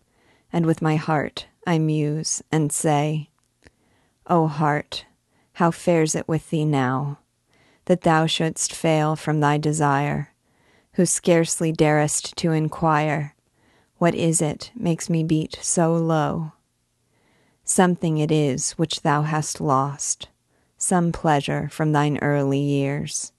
and 0.53 0.67
with 0.67 0.83
my 0.83 0.97
heart 0.97 1.47
I 1.65 1.79
muse 1.79 2.43
and 2.51 2.71
say, 2.71 3.31
O 4.27 4.45
heart, 4.45 5.07
how 5.53 5.71
fares 5.71 6.13
it 6.13 6.27
with 6.27 6.51
thee 6.51 6.63
now, 6.63 7.17
that 7.85 8.01
thou 8.01 8.27
shouldst 8.27 8.71
fail 8.71 9.15
from 9.15 9.39
thy 9.39 9.57
desire, 9.57 10.31
who 10.93 11.07
scarcely 11.07 11.71
darest 11.71 12.37
to 12.37 12.51
inquire, 12.51 13.33
What 13.97 14.13
is 14.13 14.43
it 14.43 14.69
makes 14.75 15.09
me 15.09 15.23
beat 15.23 15.57
so 15.59 15.95
low? 15.95 16.51
Something 17.63 18.19
it 18.19 18.31
is 18.31 18.73
which 18.73 19.01
thou 19.01 19.23
hast 19.23 19.59
lost, 19.59 20.27
some 20.77 21.11
pleasure 21.11 21.69
from 21.71 21.91
thine 21.91 22.17
early 22.21 22.59
years. 22.59 23.31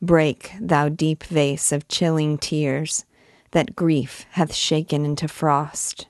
Break, 0.00 0.52
thou 0.60 0.88
deep 0.88 1.24
vase 1.24 1.72
of 1.72 1.88
chilling 1.88 2.38
tears, 2.38 3.04
that 3.50 3.74
grief 3.74 4.26
hath 4.30 4.54
shaken 4.54 5.04
into 5.04 5.26
frost. 5.26 6.06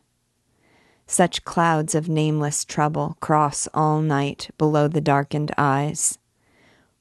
Such 1.07 1.45
clouds 1.45 1.95
of 1.95 2.09
nameless 2.09 2.65
trouble 2.65 3.17
cross 3.21 3.67
all 3.73 4.03
night 4.03 4.51
below 4.59 4.89
the 4.89 5.01
darkened 5.01 5.53
eyes. 5.57 6.19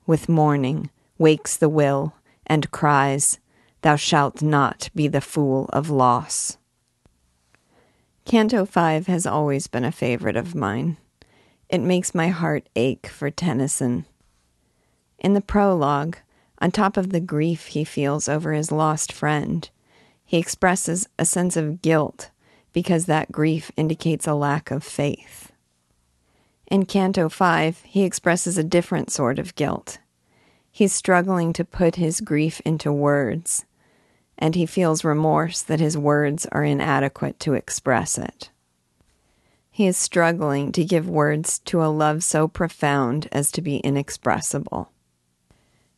With 0.05 0.29
morning 0.29 0.89
wakes 1.17 1.57
the 1.57 1.67
will 1.67 2.13
and 2.45 2.71
cries, 2.71 3.39
Thou 3.81 3.95
shalt 3.95 4.41
not 4.41 4.89
be 4.95 5.07
the 5.07 5.21
fool 5.21 5.69
of 5.73 5.89
loss. 5.89 6.57
Canto 8.25 8.65
5 8.65 9.07
has 9.07 9.25
always 9.25 9.67
been 9.67 9.85
a 9.85 9.91
favorite 9.91 10.35
of 10.35 10.55
mine. 10.55 10.97
It 11.69 11.81
makes 11.81 12.15
my 12.15 12.29
heart 12.29 12.69
ache 12.75 13.07
for 13.07 13.29
Tennyson. 13.29 14.05
In 15.19 15.33
the 15.33 15.41
prologue, 15.41 16.17
on 16.59 16.71
top 16.71 16.97
of 16.97 17.09
the 17.09 17.19
grief 17.19 17.67
he 17.67 17.83
feels 17.83 18.29
over 18.29 18.53
his 18.53 18.71
lost 18.71 19.11
friend, 19.11 19.69
he 20.23 20.37
expresses 20.37 21.07
a 21.19 21.25
sense 21.25 21.57
of 21.57 21.81
guilt 21.81 22.31
because 22.73 23.05
that 23.05 23.31
grief 23.31 23.71
indicates 23.75 24.27
a 24.27 24.33
lack 24.33 24.71
of 24.71 24.83
faith. 24.83 25.51
In 26.69 26.85
Canto 26.85 27.29
5, 27.29 27.81
he 27.85 28.03
expresses 28.03 28.57
a 28.57 28.63
different 28.63 29.09
sort 29.09 29.39
of 29.39 29.55
guilt. 29.55 29.99
He's 30.71 30.93
struggling 30.93 31.53
to 31.53 31.65
put 31.65 31.95
his 31.95 32.21
grief 32.21 32.61
into 32.65 32.91
words, 32.91 33.65
and 34.37 34.53
he 34.53 34.65
feels 34.65 35.03
remorse 35.03 35.61
that 35.63 35.79
his 35.79 35.97
words 35.97 36.45
are 36.51 36.63
inadequate 36.63 37.39
to 37.41 37.53
express 37.53 38.17
it. 38.17 38.51
He 39.77 39.85
is 39.85 39.95
struggling 39.95 40.71
to 40.71 40.83
give 40.83 41.07
words 41.07 41.59
to 41.65 41.83
a 41.83 41.85
love 41.85 42.23
so 42.23 42.47
profound 42.47 43.29
as 43.31 43.51
to 43.51 43.61
be 43.61 43.77
inexpressible. 43.77 44.91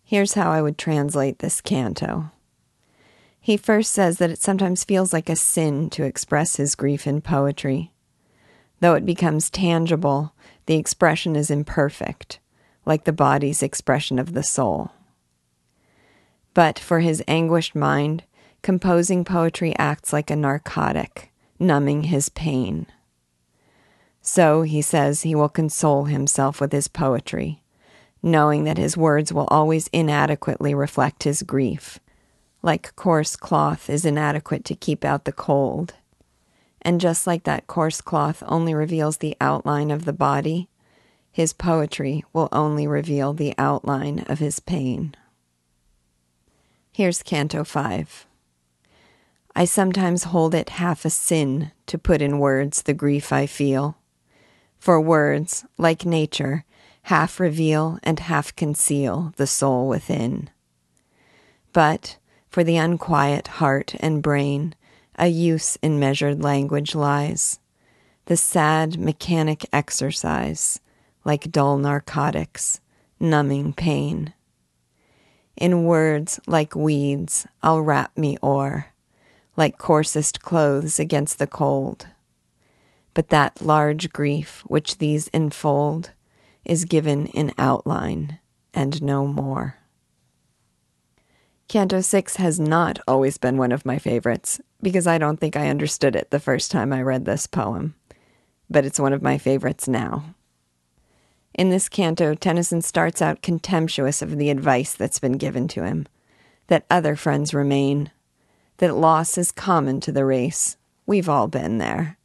Here's 0.03 0.33
how 0.33 0.51
I 0.51 0.61
would 0.61 0.77
translate 0.77 1.39
this 1.39 1.61
canto. 1.61 2.29
He 3.39 3.55
first 3.55 3.93
says 3.93 4.17
that 4.17 4.31
it 4.31 4.41
sometimes 4.41 4.83
feels 4.83 5.13
like 5.13 5.29
a 5.29 5.37
sin 5.37 5.89
to 5.91 6.03
express 6.03 6.57
his 6.57 6.75
grief 6.75 7.07
in 7.07 7.21
poetry. 7.21 7.93
Though 8.81 8.95
it 8.95 9.05
becomes 9.05 9.49
tangible, 9.49 10.33
the 10.65 10.75
expression 10.75 11.37
is 11.37 11.49
imperfect, 11.49 12.39
like 12.85 13.05
the 13.05 13.13
body's 13.13 13.63
expression 13.63 14.19
of 14.19 14.33
the 14.33 14.43
soul. 14.43 14.91
But 16.53 16.77
for 16.77 16.99
his 16.99 17.23
anguished 17.29 17.75
mind, 17.75 18.25
composing 18.61 19.23
poetry 19.23 19.73
acts 19.77 20.11
like 20.11 20.29
a 20.29 20.35
narcotic, 20.35 21.31
numbing 21.59 22.03
his 22.03 22.27
pain. 22.27 22.85
So, 24.31 24.61
he 24.61 24.83
says, 24.83 25.23
he 25.23 25.33
will 25.33 25.49
console 25.49 26.03
himself 26.05 26.61
with 26.61 26.71
his 26.71 26.87
poetry, 26.87 27.63
knowing 28.21 28.63
that 28.65 28.77
his 28.77 28.95
words 28.95 29.33
will 29.33 29.47
always 29.47 29.87
inadequately 29.87 30.75
reflect 30.75 31.23
his 31.23 31.41
grief, 31.41 31.99
like 32.61 32.95
coarse 32.95 33.35
cloth 33.35 33.89
is 33.89 34.05
inadequate 34.05 34.65
to 34.65 34.75
keep 34.75 35.03
out 35.03 35.25
the 35.25 35.31
cold. 35.31 35.95
And 36.83 37.01
just 37.01 37.25
like 37.25 37.43
that 37.45 37.65
coarse 37.65 38.01
cloth 38.01 38.43
only 38.45 38.75
reveals 38.75 39.17
the 39.17 39.35
outline 39.41 39.89
of 39.89 40.05
the 40.05 40.13
body, 40.13 40.69
his 41.31 41.51
poetry 41.51 42.23
will 42.31 42.49
only 42.51 42.85
reveal 42.85 43.33
the 43.33 43.55
outline 43.57 44.25
of 44.27 44.37
his 44.37 44.59
pain. 44.59 45.15
Here's 46.91 47.23
Canto 47.23 47.63
5. 47.63 48.27
I 49.55 49.65
sometimes 49.65 50.25
hold 50.25 50.53
it 50.53 50.69
half 50.69 51.03
a 51.03 51.09
sin 51.09 51.71
to 51.87 51.97
put 51.97 52.21
in 52.21 52.37
words 52.37 52.83
the 52.83 52.93
grief 52.93 53.33
I 53.33 53.47
feel. 53.47 53.98
For 54.79 54.99
words, 54.99 55.65
like 55.77 56.05
nature, 56.05 56.63
half 57.03 57.39
reveal 57.39 57.99
and 58.01 58.19
half 58.19 58.55
conceal 58.55 59.33
the 59.35 59.47
soul 59.47 59.87
within. 59.87 60.49
But 61.73 62.17
for 62.49 62.63
the 62.63 62.77
unquiet 62.77 63.47
heart 63.47 63.95
and 63.99 64.23
brain, 64.23 64.73
a 65.17 65.27
use 65.27 65.77
in 65.81 65.99
measured 65.99 66.41
language 66.41 66.95
lies. 66.95 67.59
The 68.25 68.37
sad 68.37 68.97
mechanic 68.97 69.65
exercise, 69.73 70.79
like 71.25 71.51
dull 71.51 71.77
narcotics, 71.77 72.79
numbing 73.19 73.73
pain. 73.73 74.33
In 75.57 75.83
words 75.83 76.39
like 76.47 76.73
weeds, 76.73 77.45
I'll 77.61 77.81
wrap 77.81 78.17
me 78.17 78.37
o'er, 78.41 78.93
like 79.57 79.77
coarsest 79.77 80.41
clothes 80.41 80.99
against 80.99 81.37
the 81.37 81.47
cold. 81.47 82.07
But 83.13 83.29
that 83.29 83.61
large 83.61 84.11
grief 84.11 84.63
which 84.67 84.97
these 84.97 85.27
enfold 85.29 86.11
is 86.63 86.85
given 86.85 87.27
in 87.27 87.53
outline 87.57 88.39
and 88.73 89.01
no 89.01 89.25
more. 89.25 89.77
Canto 91.67 92.01
6 92.01 92.37
has 92.37 92.59
not 92.59 92.99
always 93.07 93.37
been 93.37 93.57
one 93.57 93.71
of 93.71 93.85
my 93.85 93.99
favorites 93.99 94.59
because 94.81 95.05
I 95.05 95.17
don't 95.17 95.39
think 95.39 95.55
I 95.55 95.69
understood 95.69 96.15
it 96.15 96.31
the 96.31 96.39
first 96.39 96.71
time 96.71 96.91
I 96.91 97.01
read 97.01 97.25
this 97.25 97.47
poem, 97.47 97.95
but 98.69 98.85
it's 98.85 98.99
one 98.99 99.13
of 99.13 99.21
my 99.21 99.37
favorites 99.37 99.87
now. 99.87 100.35
In 101.53 101.69
this 101.69 101.89
canto, 101.89 102.35
Tennyson 102.35 102.81
starts 102.81 103.21
out 103.21 103.41
contemptuous 103.41 104.21
of 104.21 104.37
the 104.37 104.49
advice 104.49 104.93
that's 104.93 105.19
been 105.19 105.37
given 105.37 105.67
to 105.69 105.83
him 105.83 106.07
that 106.67 106.85
other 106.89 107.15
friends 107.15 107.53
remain, 107.53 108.11
that 108.77 108.95
loss 108.95 109.37
is 109.37 109.51
common 109.51 109.99
to 110.01 110.11
the 110.11 110.23
race. 110.23 110.77
We've 111.05 111.27
all 111.27 111.47
been 111.47 111.79
there. 111.79 112.18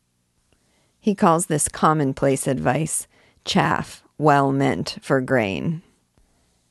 He 1.05 1.15
calls 1.15 1.45
this 1.47 1.69
commonplace 1.69 2.47
advice 2.47 3.07
chaff 3.45 4.03
well 4.17 4.51
meant 4.53 4.97
for 5.03 5.21
grain. 5.21 5.83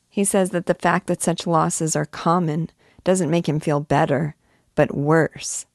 He 0.09 0.23
says 0.23 0.49
that 0.49 0.65
the 0.65 0.73
fact 0.73 1.05
that 1.05 1.21
such 1.21 1.45
losses 1.45 1.95
are 1.95 2.07
common 2.07 2.71
doesn't 3.03 3.29
make 3.29 3.47
him 3.47 3.59
feel 3.59 3.79
better, 3.79 4.35
but 4.73 4.95
worse. 4.95 5.67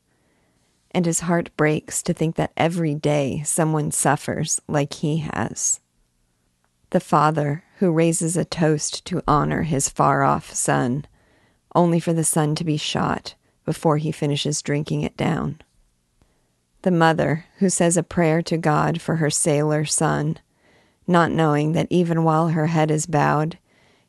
And 0.90 1.06
his 1.06 1.20
heart 1.20 1.56
breaks 1.56 2.02
to 2.02 2.12
think 2.12 2.34
that 2.34 2.50
every 2.56 2.96
day 2.96 3.44
someone 3.44 3.92
suffers 3.92 4.60
like 4.66 4.94
he 4.94 5.18
has. 5.18 5.78
The 6.90 6.98
father 6.98 7.62
who 7.78 7.92
raises 7.92 8.36
a 8.36 8.44
toast 8.44 9.04
to 9.04 9.22
honor 9.28 9.62
his 9.62 9.88
far 9.88 10.24
off 10.24 10.52
son, 10.52 11.06
only 11.76 12.00
for 12.00 12.12
the 12.12 12.24
son 12.24 12.56
to 12.56 12.64
be 12.64 12.76
shot 12.76 13.36
before 13.64 13.98
he 13.98 14.10
finishes 14.10 14.62
drinking 14.62 15.02
it 15.02 15.16
down. 15.16 15.60
The 16.82 16.90
mother 16.90 17.46
who 17.58 17.68
says 17.68 17.96
a 17.96 18.02
prayer 18.02 18.40
to 18.42 18.56
God 18.56 19.00
for 19.00 19.16
her 19.16 19.30
sailor 19.30 19.84
son, 19.84 20.38
not 21.06 21.32
knowing 21.32 21.72
that 21.72 21.88
even 21.90 22.22
while 22.22 22.48
her 22.48 22.68
head 22.68 22.90
is 22.90 23.06
bowed, 23.06 23.58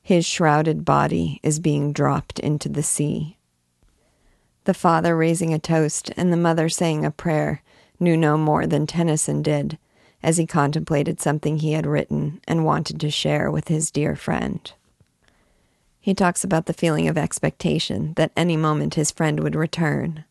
his 0.02 0.26
shrouded 0.26 0.86
body 0.86 1.40
is 1.44 1.60
being 1.60 1.94
dropped 1.94 2.40
into 2.40 2.70
the 2.70 2.84
sea. 2.84 3.38
The 4.66 4.74
father 4.74 5.16
raising 5.16 5.54
a 5.54 5.60
toast 5.60 6.12
and 6.16 6.32
the 6.32 6.38
mother 6.38 6.70
saying 6.70 7.06
a 7.06 7.12
prayer 7.12 7.64
knew 8.00 8.16
no 8.16 8.38
more 8.38 8.68
than 8.68 8.86
Tennyson 8.86 9.42
did 9.42 9.78
as 10.22 10.38
he 10.38 10.46
contemplated 10.46 11.20
something 11.20 11.58
he 11.58 11.72
had 11.72 11.88
written 11.88 12.42
and 12.48 12.66
wanted 12.66 13.00
to 13.00 13.10
share 13.10 13.50
with 13.50 13.68
his 13.68 13.90
dear 13.90 14.16
friend. 14.16 14.74
He 16.00 16.14
talks 16.14 16.44
about 16.44 16.66
the 16.66 16.74
feeling 16.74 17.08
of 17.08 17.18
expectation 17.18 18.14
that 18.16 18.32
any 18.36 18.58
moment 18.58 18.96
his 18.96 19.12
friend 19.12 19.40
would 19.42 19.56
return, 19.56 20.26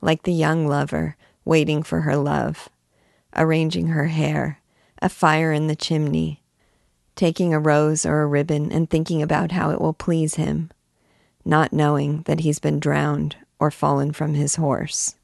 like 0.00 0.22
the 0.22 0.32
young 0.32 0.66
lover 0.66 1.16
waiting 1.46 1.82
for 1.82 2.02
her 2.02 2.16
love, 2.16 2.68
arranging 3.34 3.86
her 3.86 4.08
hair, 4.08 4.60
a 5.00 5.08
fire 5.08 5.52
in 5.52 5.68
the 5.68 5.76
chimney, 5.76 6.42
taking 7.14 7.54
a 7.54 7.58
rose 7.58 8.04
or 8.04 8.20
a 8.20 8.26
ribbon 8.26 8.70
and 8.70 8.90
thinking 8.90 9.22
about 9.22 9.52
how 9.52 9.70
it 9.70 9.80
will 9.80 9.94
please 9.94 10.34
him, 10.34 10.70
not 11.44 11.72
knowing 11.72 12.20
that 12.22 12.40
he's 12.40 12.58
been 12.58 12.78
drowned 12.78 13.36
or 13.58 13.70
fallen 13.70 14.12
from 14.12 14.34
his 14.34 14.56
horse. 14.56 15.14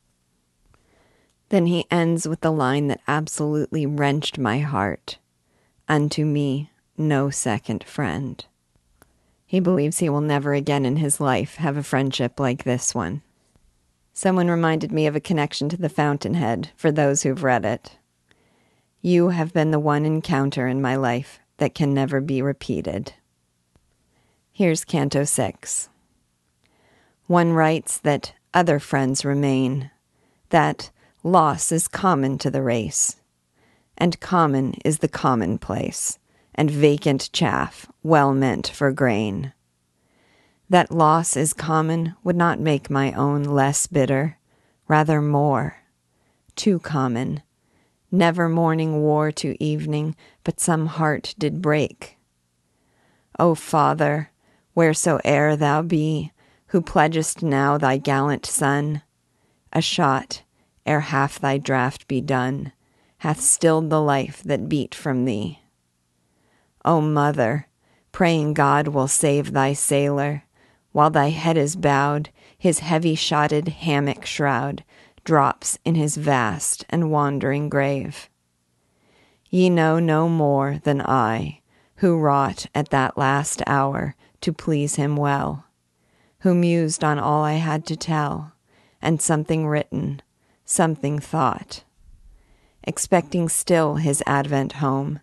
Then 1.50 1.66
he 1.66 1.86
ends 1.90 2.26
with 2.26 2.40
the 2.40 2.52
line 2.52 2.86
that 2.86 3.02
absolutely 3.06 3.84
wrenched 3.84 4.38
my 4.38 4.60
heart 4.60 5.18
unto 5.86 6.24
me 6.24 6.70
no 6.96 7.28
second 7.28 7.84
friend. 7.84 8.42
He 9.44 9.60
believes 9.60 9.98
he 9.98 10.08
will 10.08 10.22
never 10.22 10.54
again 10.54 10.86
in 10.86 10.96
his 10.96 11.20
life 11.20 11.56
have 11.56 11.76
a 11.76 11.82
friendship 11.82 12.40
like 12.40 12.64
this 12.64 12.94
one. 12.94 13.20
Someone 14.12 14.48
reminded 14.48 14.92
me 14.92 15.06
of 15.06 15.16
a 15.16 15.20
connection 15.20 15.68
to 15.70 15.76
the 15.76 15.88
Fountainhead 15.88 16.70
for 16.76 16.92
those 16.92 17.22
who've 17.22 17.42
read 17.42 17.64
it. 17.64 17.96
You 19.00 19.30
have 19.30 19.52
been 19.52 19.70
the 19.70 19.80
one 19.80 20.04
encounter 20.04 20.66
in 20.68 20.82
my 20.82 20.96
life 20.96 21.40
that 21.56 21.74
can 21.74 21.94
never 21.94 22.20
be 22.20 22.42
repeated. 22.42 23.14
Here's 24.52 24.84
Canto 24.84 25.24
6. 25.24 25.88
One 27.26 27.52
writes 27.52 27.98
that 27.98 28.34
other 28.52 28.78
friends 28.78 29.24
remain, 29.24 29.90
that 30.50 30.90
loss 31.22 31.72
is 31.72 31.88
common 31.88 32.36
to 32.38 32.50
the 32.50 32.62
race, 32.62 33.16
and 33.96 34.20
common 34.20 34.74
is 34.84 34.98
the 34.98 35.08
commonplace, 35.08 36.18
and 36.54 36.70
vacant 36.70 37.30
chaff 37.32 37.86
well 38.02 38.34
meant 38.34 38.68
for 38.68 38.92
grain. 38.92 39.54
That 40.72 40.90
loss 40.90 41.36
is 41.36 41.52
common 41.52 42.14
would 42.24 42.34
not 42.34 42.58
make 42.58 42.88
my 42.88 43.12
own 43.12 43.42
less 43.42 43.86
bitter, 43.86 44.38
rather 44.88 45.20
more. 45.20 45.76
Too 46.56 46.78
common. 46.78 47.42
Never 48.10 48.48
morning 48.48 49.02
wore 49.02 49.30
to 49.32 49.62
evening, 49.62 50.16
but 50.44 50.60
some 50.60 50.86
heart 50.86 51.34
did 51.36 51.60
break. 51.60 52.16
O 53.38 53.54
Father, 53.54 54.30
wheresoe'er 54.74 55.56
thou 55.56 55.82
be, 55.82 56.32
who 56.68 56.80
pledgest 56.80 57.42
now 57.42 57.76
thy 57.76 57.98
gallant 57.98 58.46
son, 58.46 59.02
a 59.74 59.82
shot, 59.82 60.42
ere 60.86 61.00
half 61.00 61.38
thy 61.38 61.58
draught 61.58 62.08
be 62.08 62.22
done, 62.22 62.72
hath 63.18 63.42
stilled 63.42 63.90
the 63.90 64.00
life 64.00 64.42
that 64.42 64.70
beat 64.70 64.94
from 64.94 65.26
thee. 65.26 65.60
O 66.82 67.02
Mother, 67.02 67.68
praying 68.10 68.54
God 68.54 68.88
will 68.88 69.06
save 69.06 69.52
thy 69.52 69.74
sailor, 69.74 70.44
while 70.92 71.10
thy 71.10 71.30
head 71.30 71.56
is 71.56 71.76
bowed, 71.76 72.30
his 72.56 72.78
heavy 72.78 73.14
shotted 73.14 73.68
hammock 73.68 74.24
shroud 74.24 74.84
drops 75.24 75.78
in 75.84 75.94
his 75.94 76.16
vast 76.16 76.84
and 76.90 77.10
wandering 77.10 77.68
grave. 77.68 78.28
Ye 79.50 79.68
know 79.68 79.98
no 79.98 80.28
more 80.28 80.80
than 80.84 81.00
I, 81.00 81.60
who 81.96 82.18
wrought 82.18 82.66
at 82.74 82.88
that 82.90 83.16
last 83.16 83.62
hour 83.66 84.16
to 84.40 84.52
please 84.52 84.96
him 84.96 85.16
well, 85.16 85.66
who 86.40 86.54
mused 86.54 87.04
on 87.04 87.18
all 87.18 87.44
I 87.44 87.54
had 87.54 87.86
to 87.86 87.96
tell, 87.96 88.52
and 89.00 89.20
something 89.20 89.66
written, 89.66 90.22
something 90.64 91.18
thought, 91.18 91.84
expecting 92.82 93.48
still 93.48 93.96
his 93.96 94.22
advent 94.26 94.74
home, 94.74 95.20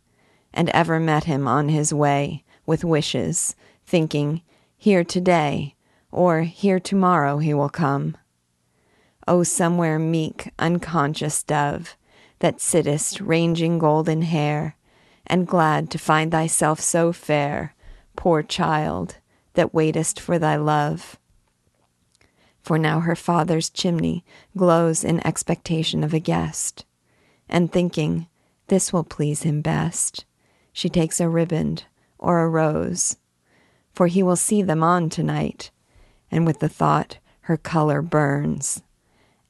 and 0.53 0.69
ever 0.69 0.99
met 0.99 1.25
him 1.25 1.47
on 1.47 1.69
his 1.69 1.93
way 1.93 2.43
with 2.65 2.83
wishes, 2.83 3.55
thinking 3.85 4.41
here 4.81 5.03
today, 5.03 5.75
or 6.09 6.43
here 6.43 6.79
tomorrow 6.79 7.39
he 7.39 7.53
will 7.53 7.67
come. 7.67 8.15
O 9.27 9.43
somewhere 9.43 9.99
meek, 9.99 10.51
unconscious 10.57 11.43
dove, 11.43 11.97
that 12.39 12.61
sittest 12.61 13.19
ranging 13.19 13.77
golden 13.77 14.21
hair, 14.21 14.77
and 15.27 15.45
glad 15.45 15.91
to 15.91 15.97
find 15.97 16.31
thyself 16.31 16.79
so 16.79 17.11
fair, 17.11 17.75
poor 18.15 18.41
child, 18.41 19.17
that 19.55 19.73
waitest 19.73 20.17
for 20.17 20.39
thy 20.39 20.55
love. 20.55 21.19
For 22.61 22.77
now 22.77 23.01
her 23.01 23.17
father's 23.17 23.69
chimney 23.69 24.23
glows 24.55 25.03
in 25.03 25.25
expectation 25.27 26.05
of 26.05 26.13
a 26.13 26.19
guest, 26.19 26.85
and 27.49 27.69
thinking, 27.69 28.27
this 28.67 28.93
will 28.93 29.03
please 29.03 29.41
him 29.41 29.61
best, 29.61 30.23
she 30.71 30.87
takes 30.87 31.19
a 31.19 31.27
riband 31.27 31.83
or 32.17 32.39
a 32.39 32.47
rose 32.49 33.17
for 33.99 34.07
he 34.07 34.23
will 34.23 34.37
see 34.37 34.61
them 34.61 34.81
on 34.81 35.09
tonight. 35.09 35.71
And 36.31 36.45
with 36.45 36.59
the 36.59 36.69
thought, 36.69 37.17
her 37.41 37.57
color 37.57 38.01
burns. 38.01 38.81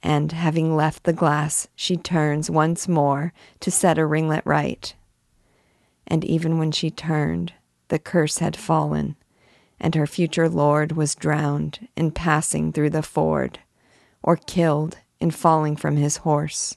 And 0.02 0.32
having 0.32 0.76
left 0.76 1.04
the 1.04 1.14
glass, 1.14 1.68
she 1.76 1.96
turns 1.96 2.50
once 2.50 2.88
more 2.88 3.32
to 3.60 3.70
set 3.70 4.00
a 4.00 4.08
ringlet 4.08 4.42
right. 4.46 4.96
And 6.08 6.26
even 6.26 6.58
when 6.58 6.72
she 6.72 6.90
turned, 6.90 7.54
the 7.90 8.00
curse 8.00 8.40
had 8.40 8.58
fallen, 8.58 9.18
and 9.80 9.94
her 9.94 10.08
future 10.08 10.50
lord 10.50 10.94
was 10.94 11.14
drowned 11.14 11.88
in 11.96 12.10
passing 12.10 12.74
through 12.74 12.90
the 12.90 13.04
ford, 13.04 13.60
or 14.24 14.36
killed 14.36 14.98
in 15.20 15.30
falling 15.30 15.76
from 15.76 15.96
his 15.96 16.18
horse. 16.18 16.76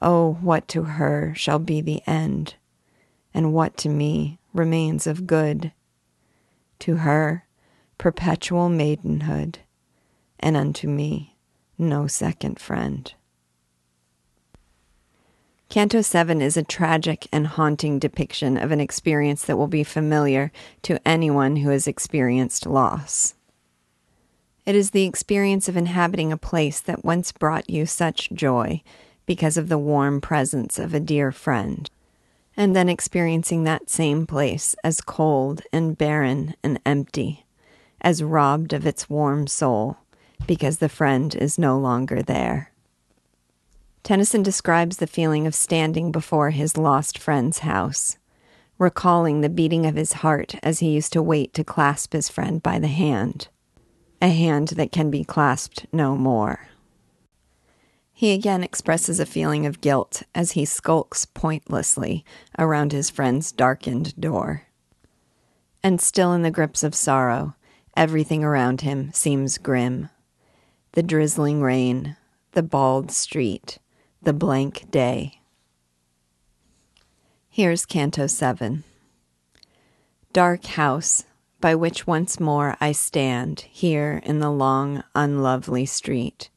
Oh, 0.00 0.34
what 0.34 0.68
to 0.68 0.84
her 0.84 1.34
shall 1.34 1.58
be 1.58 1.80
the 1.80 2.00
end, 2.06 2.54
and 3.34 3.52
what 3.52 3.76
to 3.78 3.88
me 3.88 4.38
remains 4.52 5.08
of 5.08 5.26
good? 5.26 5.72
To 6.84 6.96
her 6.96 7.46
perpetual 7.96 8.68
maidenhood, 8.68 9.58
and 10.38 10.54
unto 10.54 10.86
me 10.86 11.34
no 11.78 12.06
second 12.06 12.60
friend. 12.60 13.14
Canto 15.70 16.02
7 16.02 16.42
is 16.42 16.58
a 16.58 16.62
tragic 16.62 17.26
and 17.32 17.46
haunting 17.46 17.98
depiction 17.98 18.58
of 18.58 18.70
an 18.70 18.80
experience 18.80 19.46
that 19.46 19.56
will 19.56 19.66
be 19.66 19.82
familiar 19.82 20.52
to 20.82 21.00
anyone 21.08 21.56
who 21.56 21.70
has 21.70 21.86
experienced 21.86 22.66
loss. 22.66 23.34
It 24.66 24.74
is 24.74 24.90
the 24.90 25.06
experience 25.06 25.70
of 25.70 25.78
inhabiting 25.78 26.32
a 26.32 26.36
place 26.36 26.80
that 26.80 27.02
once 27.02 27.32
brought 27.32 27.70
you 27.70 27.86
such 27.86 28.30
joy 28.30 28.82
because 29.24 29.56
of 29.56 29.70
the 29.70 29.78
warm 29.78 30.20
presence 30.20 30.78
of 30.78 30.92
a 30.92 31.00
dear 31.00 31.32
friend 31.32 31.88
and 32.56 32.74
then 32.74 32.88
experiencing 32.88 33.64
that 33.64 33.90
same 33.90 34.26
place 34.26 34.74
as 34.84 35.00
cold 35.00 35.62
and 35.72 35.98
barren 35.98 36.54
and 36.62 36.80
empty, 36.86 37.44
as 38.00 38.22
robbed 38.22 38.72
of 38.72 38.86
its 38.86 39.10
warm 39.10 39.46
soul 39.46 39.98
because 40.46 40.78
the 40.78 40.88
friend 40.88 41.34
is 41.34 41.58
no 41.58 41.78
longer 41.78 42.22
there. 42.22 42.70
Tennyson 44.02 44.42
describes 44.42 44.98
the 44.98 45.06
feeling 45.06 45.46
of 45.46 45.54
standing 45.54 46.12
before 46.12 46.50
his 46.50 46.76
lost 46.76 47.18
friend's 47.18 47.60
house, 47.60 48.18
recalling 48.78 49.40
the 49.40 49.48
beating 49.48 49.86
of 49.86 49.96
his 49.96 50.14
heart 50.14 50.56
as 50.62 50.80
he 50.80 50.90
used 50.90 51.12
to 51.14 51.22
wait 51.22 51.54
to 51.54 51.64
clasp 51.64 52.12
his 52.12 52.28
friend 52.28 52.62
by 52.62 52.78
the 52.78 52.88
hand, 52.88 53.48
a 54.20 54.28
hand 54.28 54.68
that 54.68 54.92
can 54.92 55.10
be 55.10 55.24
clasped 55.24 55.86
no 55.92 56.16
more. 56.16 56.68
He 58.24 58.32
again 58.32 58.64
expresses 58.64 59.20
a 59.20 59.26
feeling 59.26 59.66
of 59.66 59.82
guilt 59.82 60.22
as 60.34 60.52
he 60.52 60.64
skulks 60.64 61.26
pointlessly 61.26 62.24
around 62.58 62.90
his 62.90 63.10
friend's 63.10 63.52
darkened 63.52 64.18
door. 64.18 64.62
And 65.82 66.00
still 66.00 66.32
in 66.32 66.40
the 66.40 66.50
grips 66.50 66.82
of 66.82 66.94
sorrow, 66.94 67.54
everything 67.94 68.42
around 68.42 68.80
him 68.80 69.12
seems 69.12 69.58
grim. 69.58 70.08
The 70.92 71.02
drizzling 71.02 71.60
rain, 71.60 72.16
the 72.52 72.62
bald 72.62 73.10
street, 73.10 73.78
the 74.22 74.32
blank 74.32 74.90
day. 74.90 75.42
Here's 77.50 77.84
Canto 77.84 78.26
7 78.26 78.84
Dark 80.32 80.64
house, 80.64 81.24
by 81.60 81.74
which 81.74 82.06
once 82.06 82.40
more 82.40 82.78
I 82.80 82.92
stand 82.92 83.66
here 83.70 84.22
in 84.24 84.38
the 84.38 84.50
long, 84.50 85.04
unlovely 85.14 85.84
street 85.84 86.48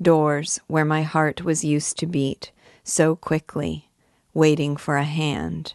doors 0.00 0.60
where 0.66 0.84
my 0.84 1.02
heart 1.02 1.42
was 1.42 1.64
used 1.64 1.98
to 1.98 2.06
beat 2.06 2.52
so 2.82 3.14
quickly, 3.14 3.90
waiting 4.32 4.76
for 4.76 4.96
a 4.96 5.04
hand, 5.04 5.74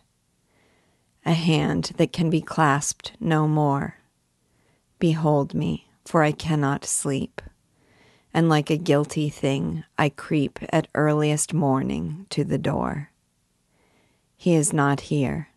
a 1.25 1.33
hand 1.33 1.91
that 1.97 2.13
can 2.13 2.29
be 2.29 2.41
clasped 2.41 3.13
no 3.19 3.47
more. 3.47 3.97
Behold 4.99 5.53
me, 5.53 5.87
for 6.05 6.23
I 6.23 6.31
cannot 6.31 6.85
sleep, 6.85 7.41
and 8.33 8.49
like 8.49 8.69
a 8.69 8.77
guilty 8.77 9.29
thing 9.29 9.83
I 9.97 10.09
creep 10.09 10.59
at 10.69 10.87
earliest 10.95 11.53
morning 11.53 12.25
to 12.29 12.43
the 12.43 12.57
door. 12.57 13.11
He 14.37 14.53
is 14.53 14.73
not 14.73 15.01
here, 15.01 15.49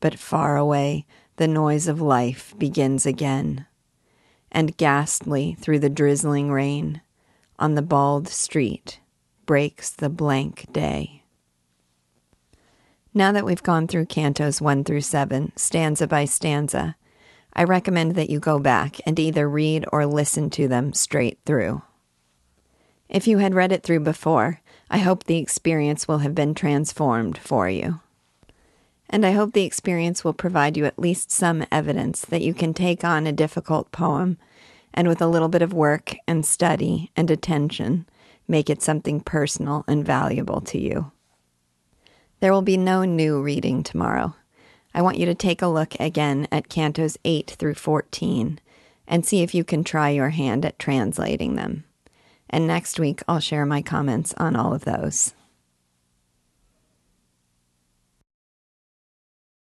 but 0.00 0.18
far 0.18 0.56
away 0.56 1.06
the 1.36 1.48
noise 1.48 1.88
of 1.88 2.00
life 2.00 2.54
begins 2.58 3.06
again, 3.06 3.66
and 4.50 4.76
ghastly 4.76 5.56
through 5.58 5.78
the 5.78 5.88
drizzling 5.88 6.50
rain 6.50 7.00
on 7.60 7.74
the 7.74 7.82
bald 7.82 8.26
street 8.26 8.98
breaks 9.46 9.90
the 9.90 10.08
blank 10.08 10.66
day. 10.72 11.22
Now 13.12 13.32
that 13.32 13.44
we've 13.44 13.62
gone 13.62 13.86
through 13.86 14.06
cantos 14.06 14.60
1 14.60 14.84
through 14.84 15.00
7, 15.02 15.52
stanza 15.56 16.06
by 16.06 16.24
stanza, 16.24 16.96
I 17.52 17.64
recommend 17.64 18.14
that 18.14 18.30
you 18.30 18.38
go 18.38 18.58
back 18.58 18.98
and 19.04 19.18
either 19.18 19.48
read 19.48 19.84
or 19.92 20.06
listen 20.06 20.50
to 20.50 20.68
them 20.68 20.92
straight 20.92 21.38
through. 21.44 21.82
If 23.08 23.26
you 23.26 23.38
had 23.38 23.54
read 23.54 23.72
it 23.72 23.82
through 23.82 24.00
before, 24.00 24.60
I 24.88 24.98
hope 24.98 25.24
the 25.24 25.38
experience 25.38 26.06
will 26.06 26.18
have 26.18 26.34
been 26.34 26.54
transformed 26.54 27.36
for 27.36 27.68
you. 27.68 28.00
And 29.08 29.26
I 29.26 29.32
hope 29.32 29.52
the 29.52 29.64
experience 29.64 30.22
will 30.22 30.32
provide 30.32 30.76
you 30.76 30.84
at 30.84 30.98
least 30.98 31.32
some 31.32 31.66
evidence 31.72 32.24
that 32.26 32.42
you 32.42 32.54
can 32.54 32.72
take 32.72 33.02
on 33.02 33.26
a 33.26 33.32
difficult 33.32 33.90
poem 33.90 34.38
and 34.94 35.08
with 35.08 35.20
a 35.20 35.26
little 35.26 35.48
bit 35.48 35.62
of 35.62 35.72
work 35.72 36.14
and 36.26 36.44
study 36.44 37.10
and 37.16 37.30
attention, 37.30 38.06
make 38.48 38.68
it 38.68 38.82
something 38.82 39.20
personal 39.20 39.84
and 39.86 40.04
valuable 40.04 40.60
to 40.60 40.78
you. 40.78 41.12
There 42.40 42.52
will 42.52 42.62
be 42.62 42.76
no 42.76 43.04
new 43.04 43.40
reading 43.42 43.82
tomorrow. 43.82 44.34
I 44.94 45.02
want 45.02 45.18
you 45.18 45.26
to 45.26 45.34
take 45.34 45.62
a 45.62 45.68
look 45.68 45.94
again 46.00 46.48
at 46.50 46.68
Cantos 46.68 47.16
8 47.24 47.50
through 47.58 47.74
14 47.74 48.58
and 49.06 49.26
see 49.26 49.42
if 49.42 49.54
you 49.54 49.62
can 49.62 49.84
try 49.84 50.10
your 50.10 50.30
hand 50.30 50.64
at 50.64 50.78
translating 50.78 51.56
them. 51.56 51.84
And 52.48 52.66
next 52.66 52.98
week, 52.98 53.22
I'll 53.28 53.40
share 53.40 53.66
my 53.66 53.82
comments 53.82 54.34
on 54.36 54.56
all 54.56 54.72
of 54.72 54.84
those. 54.84 55.34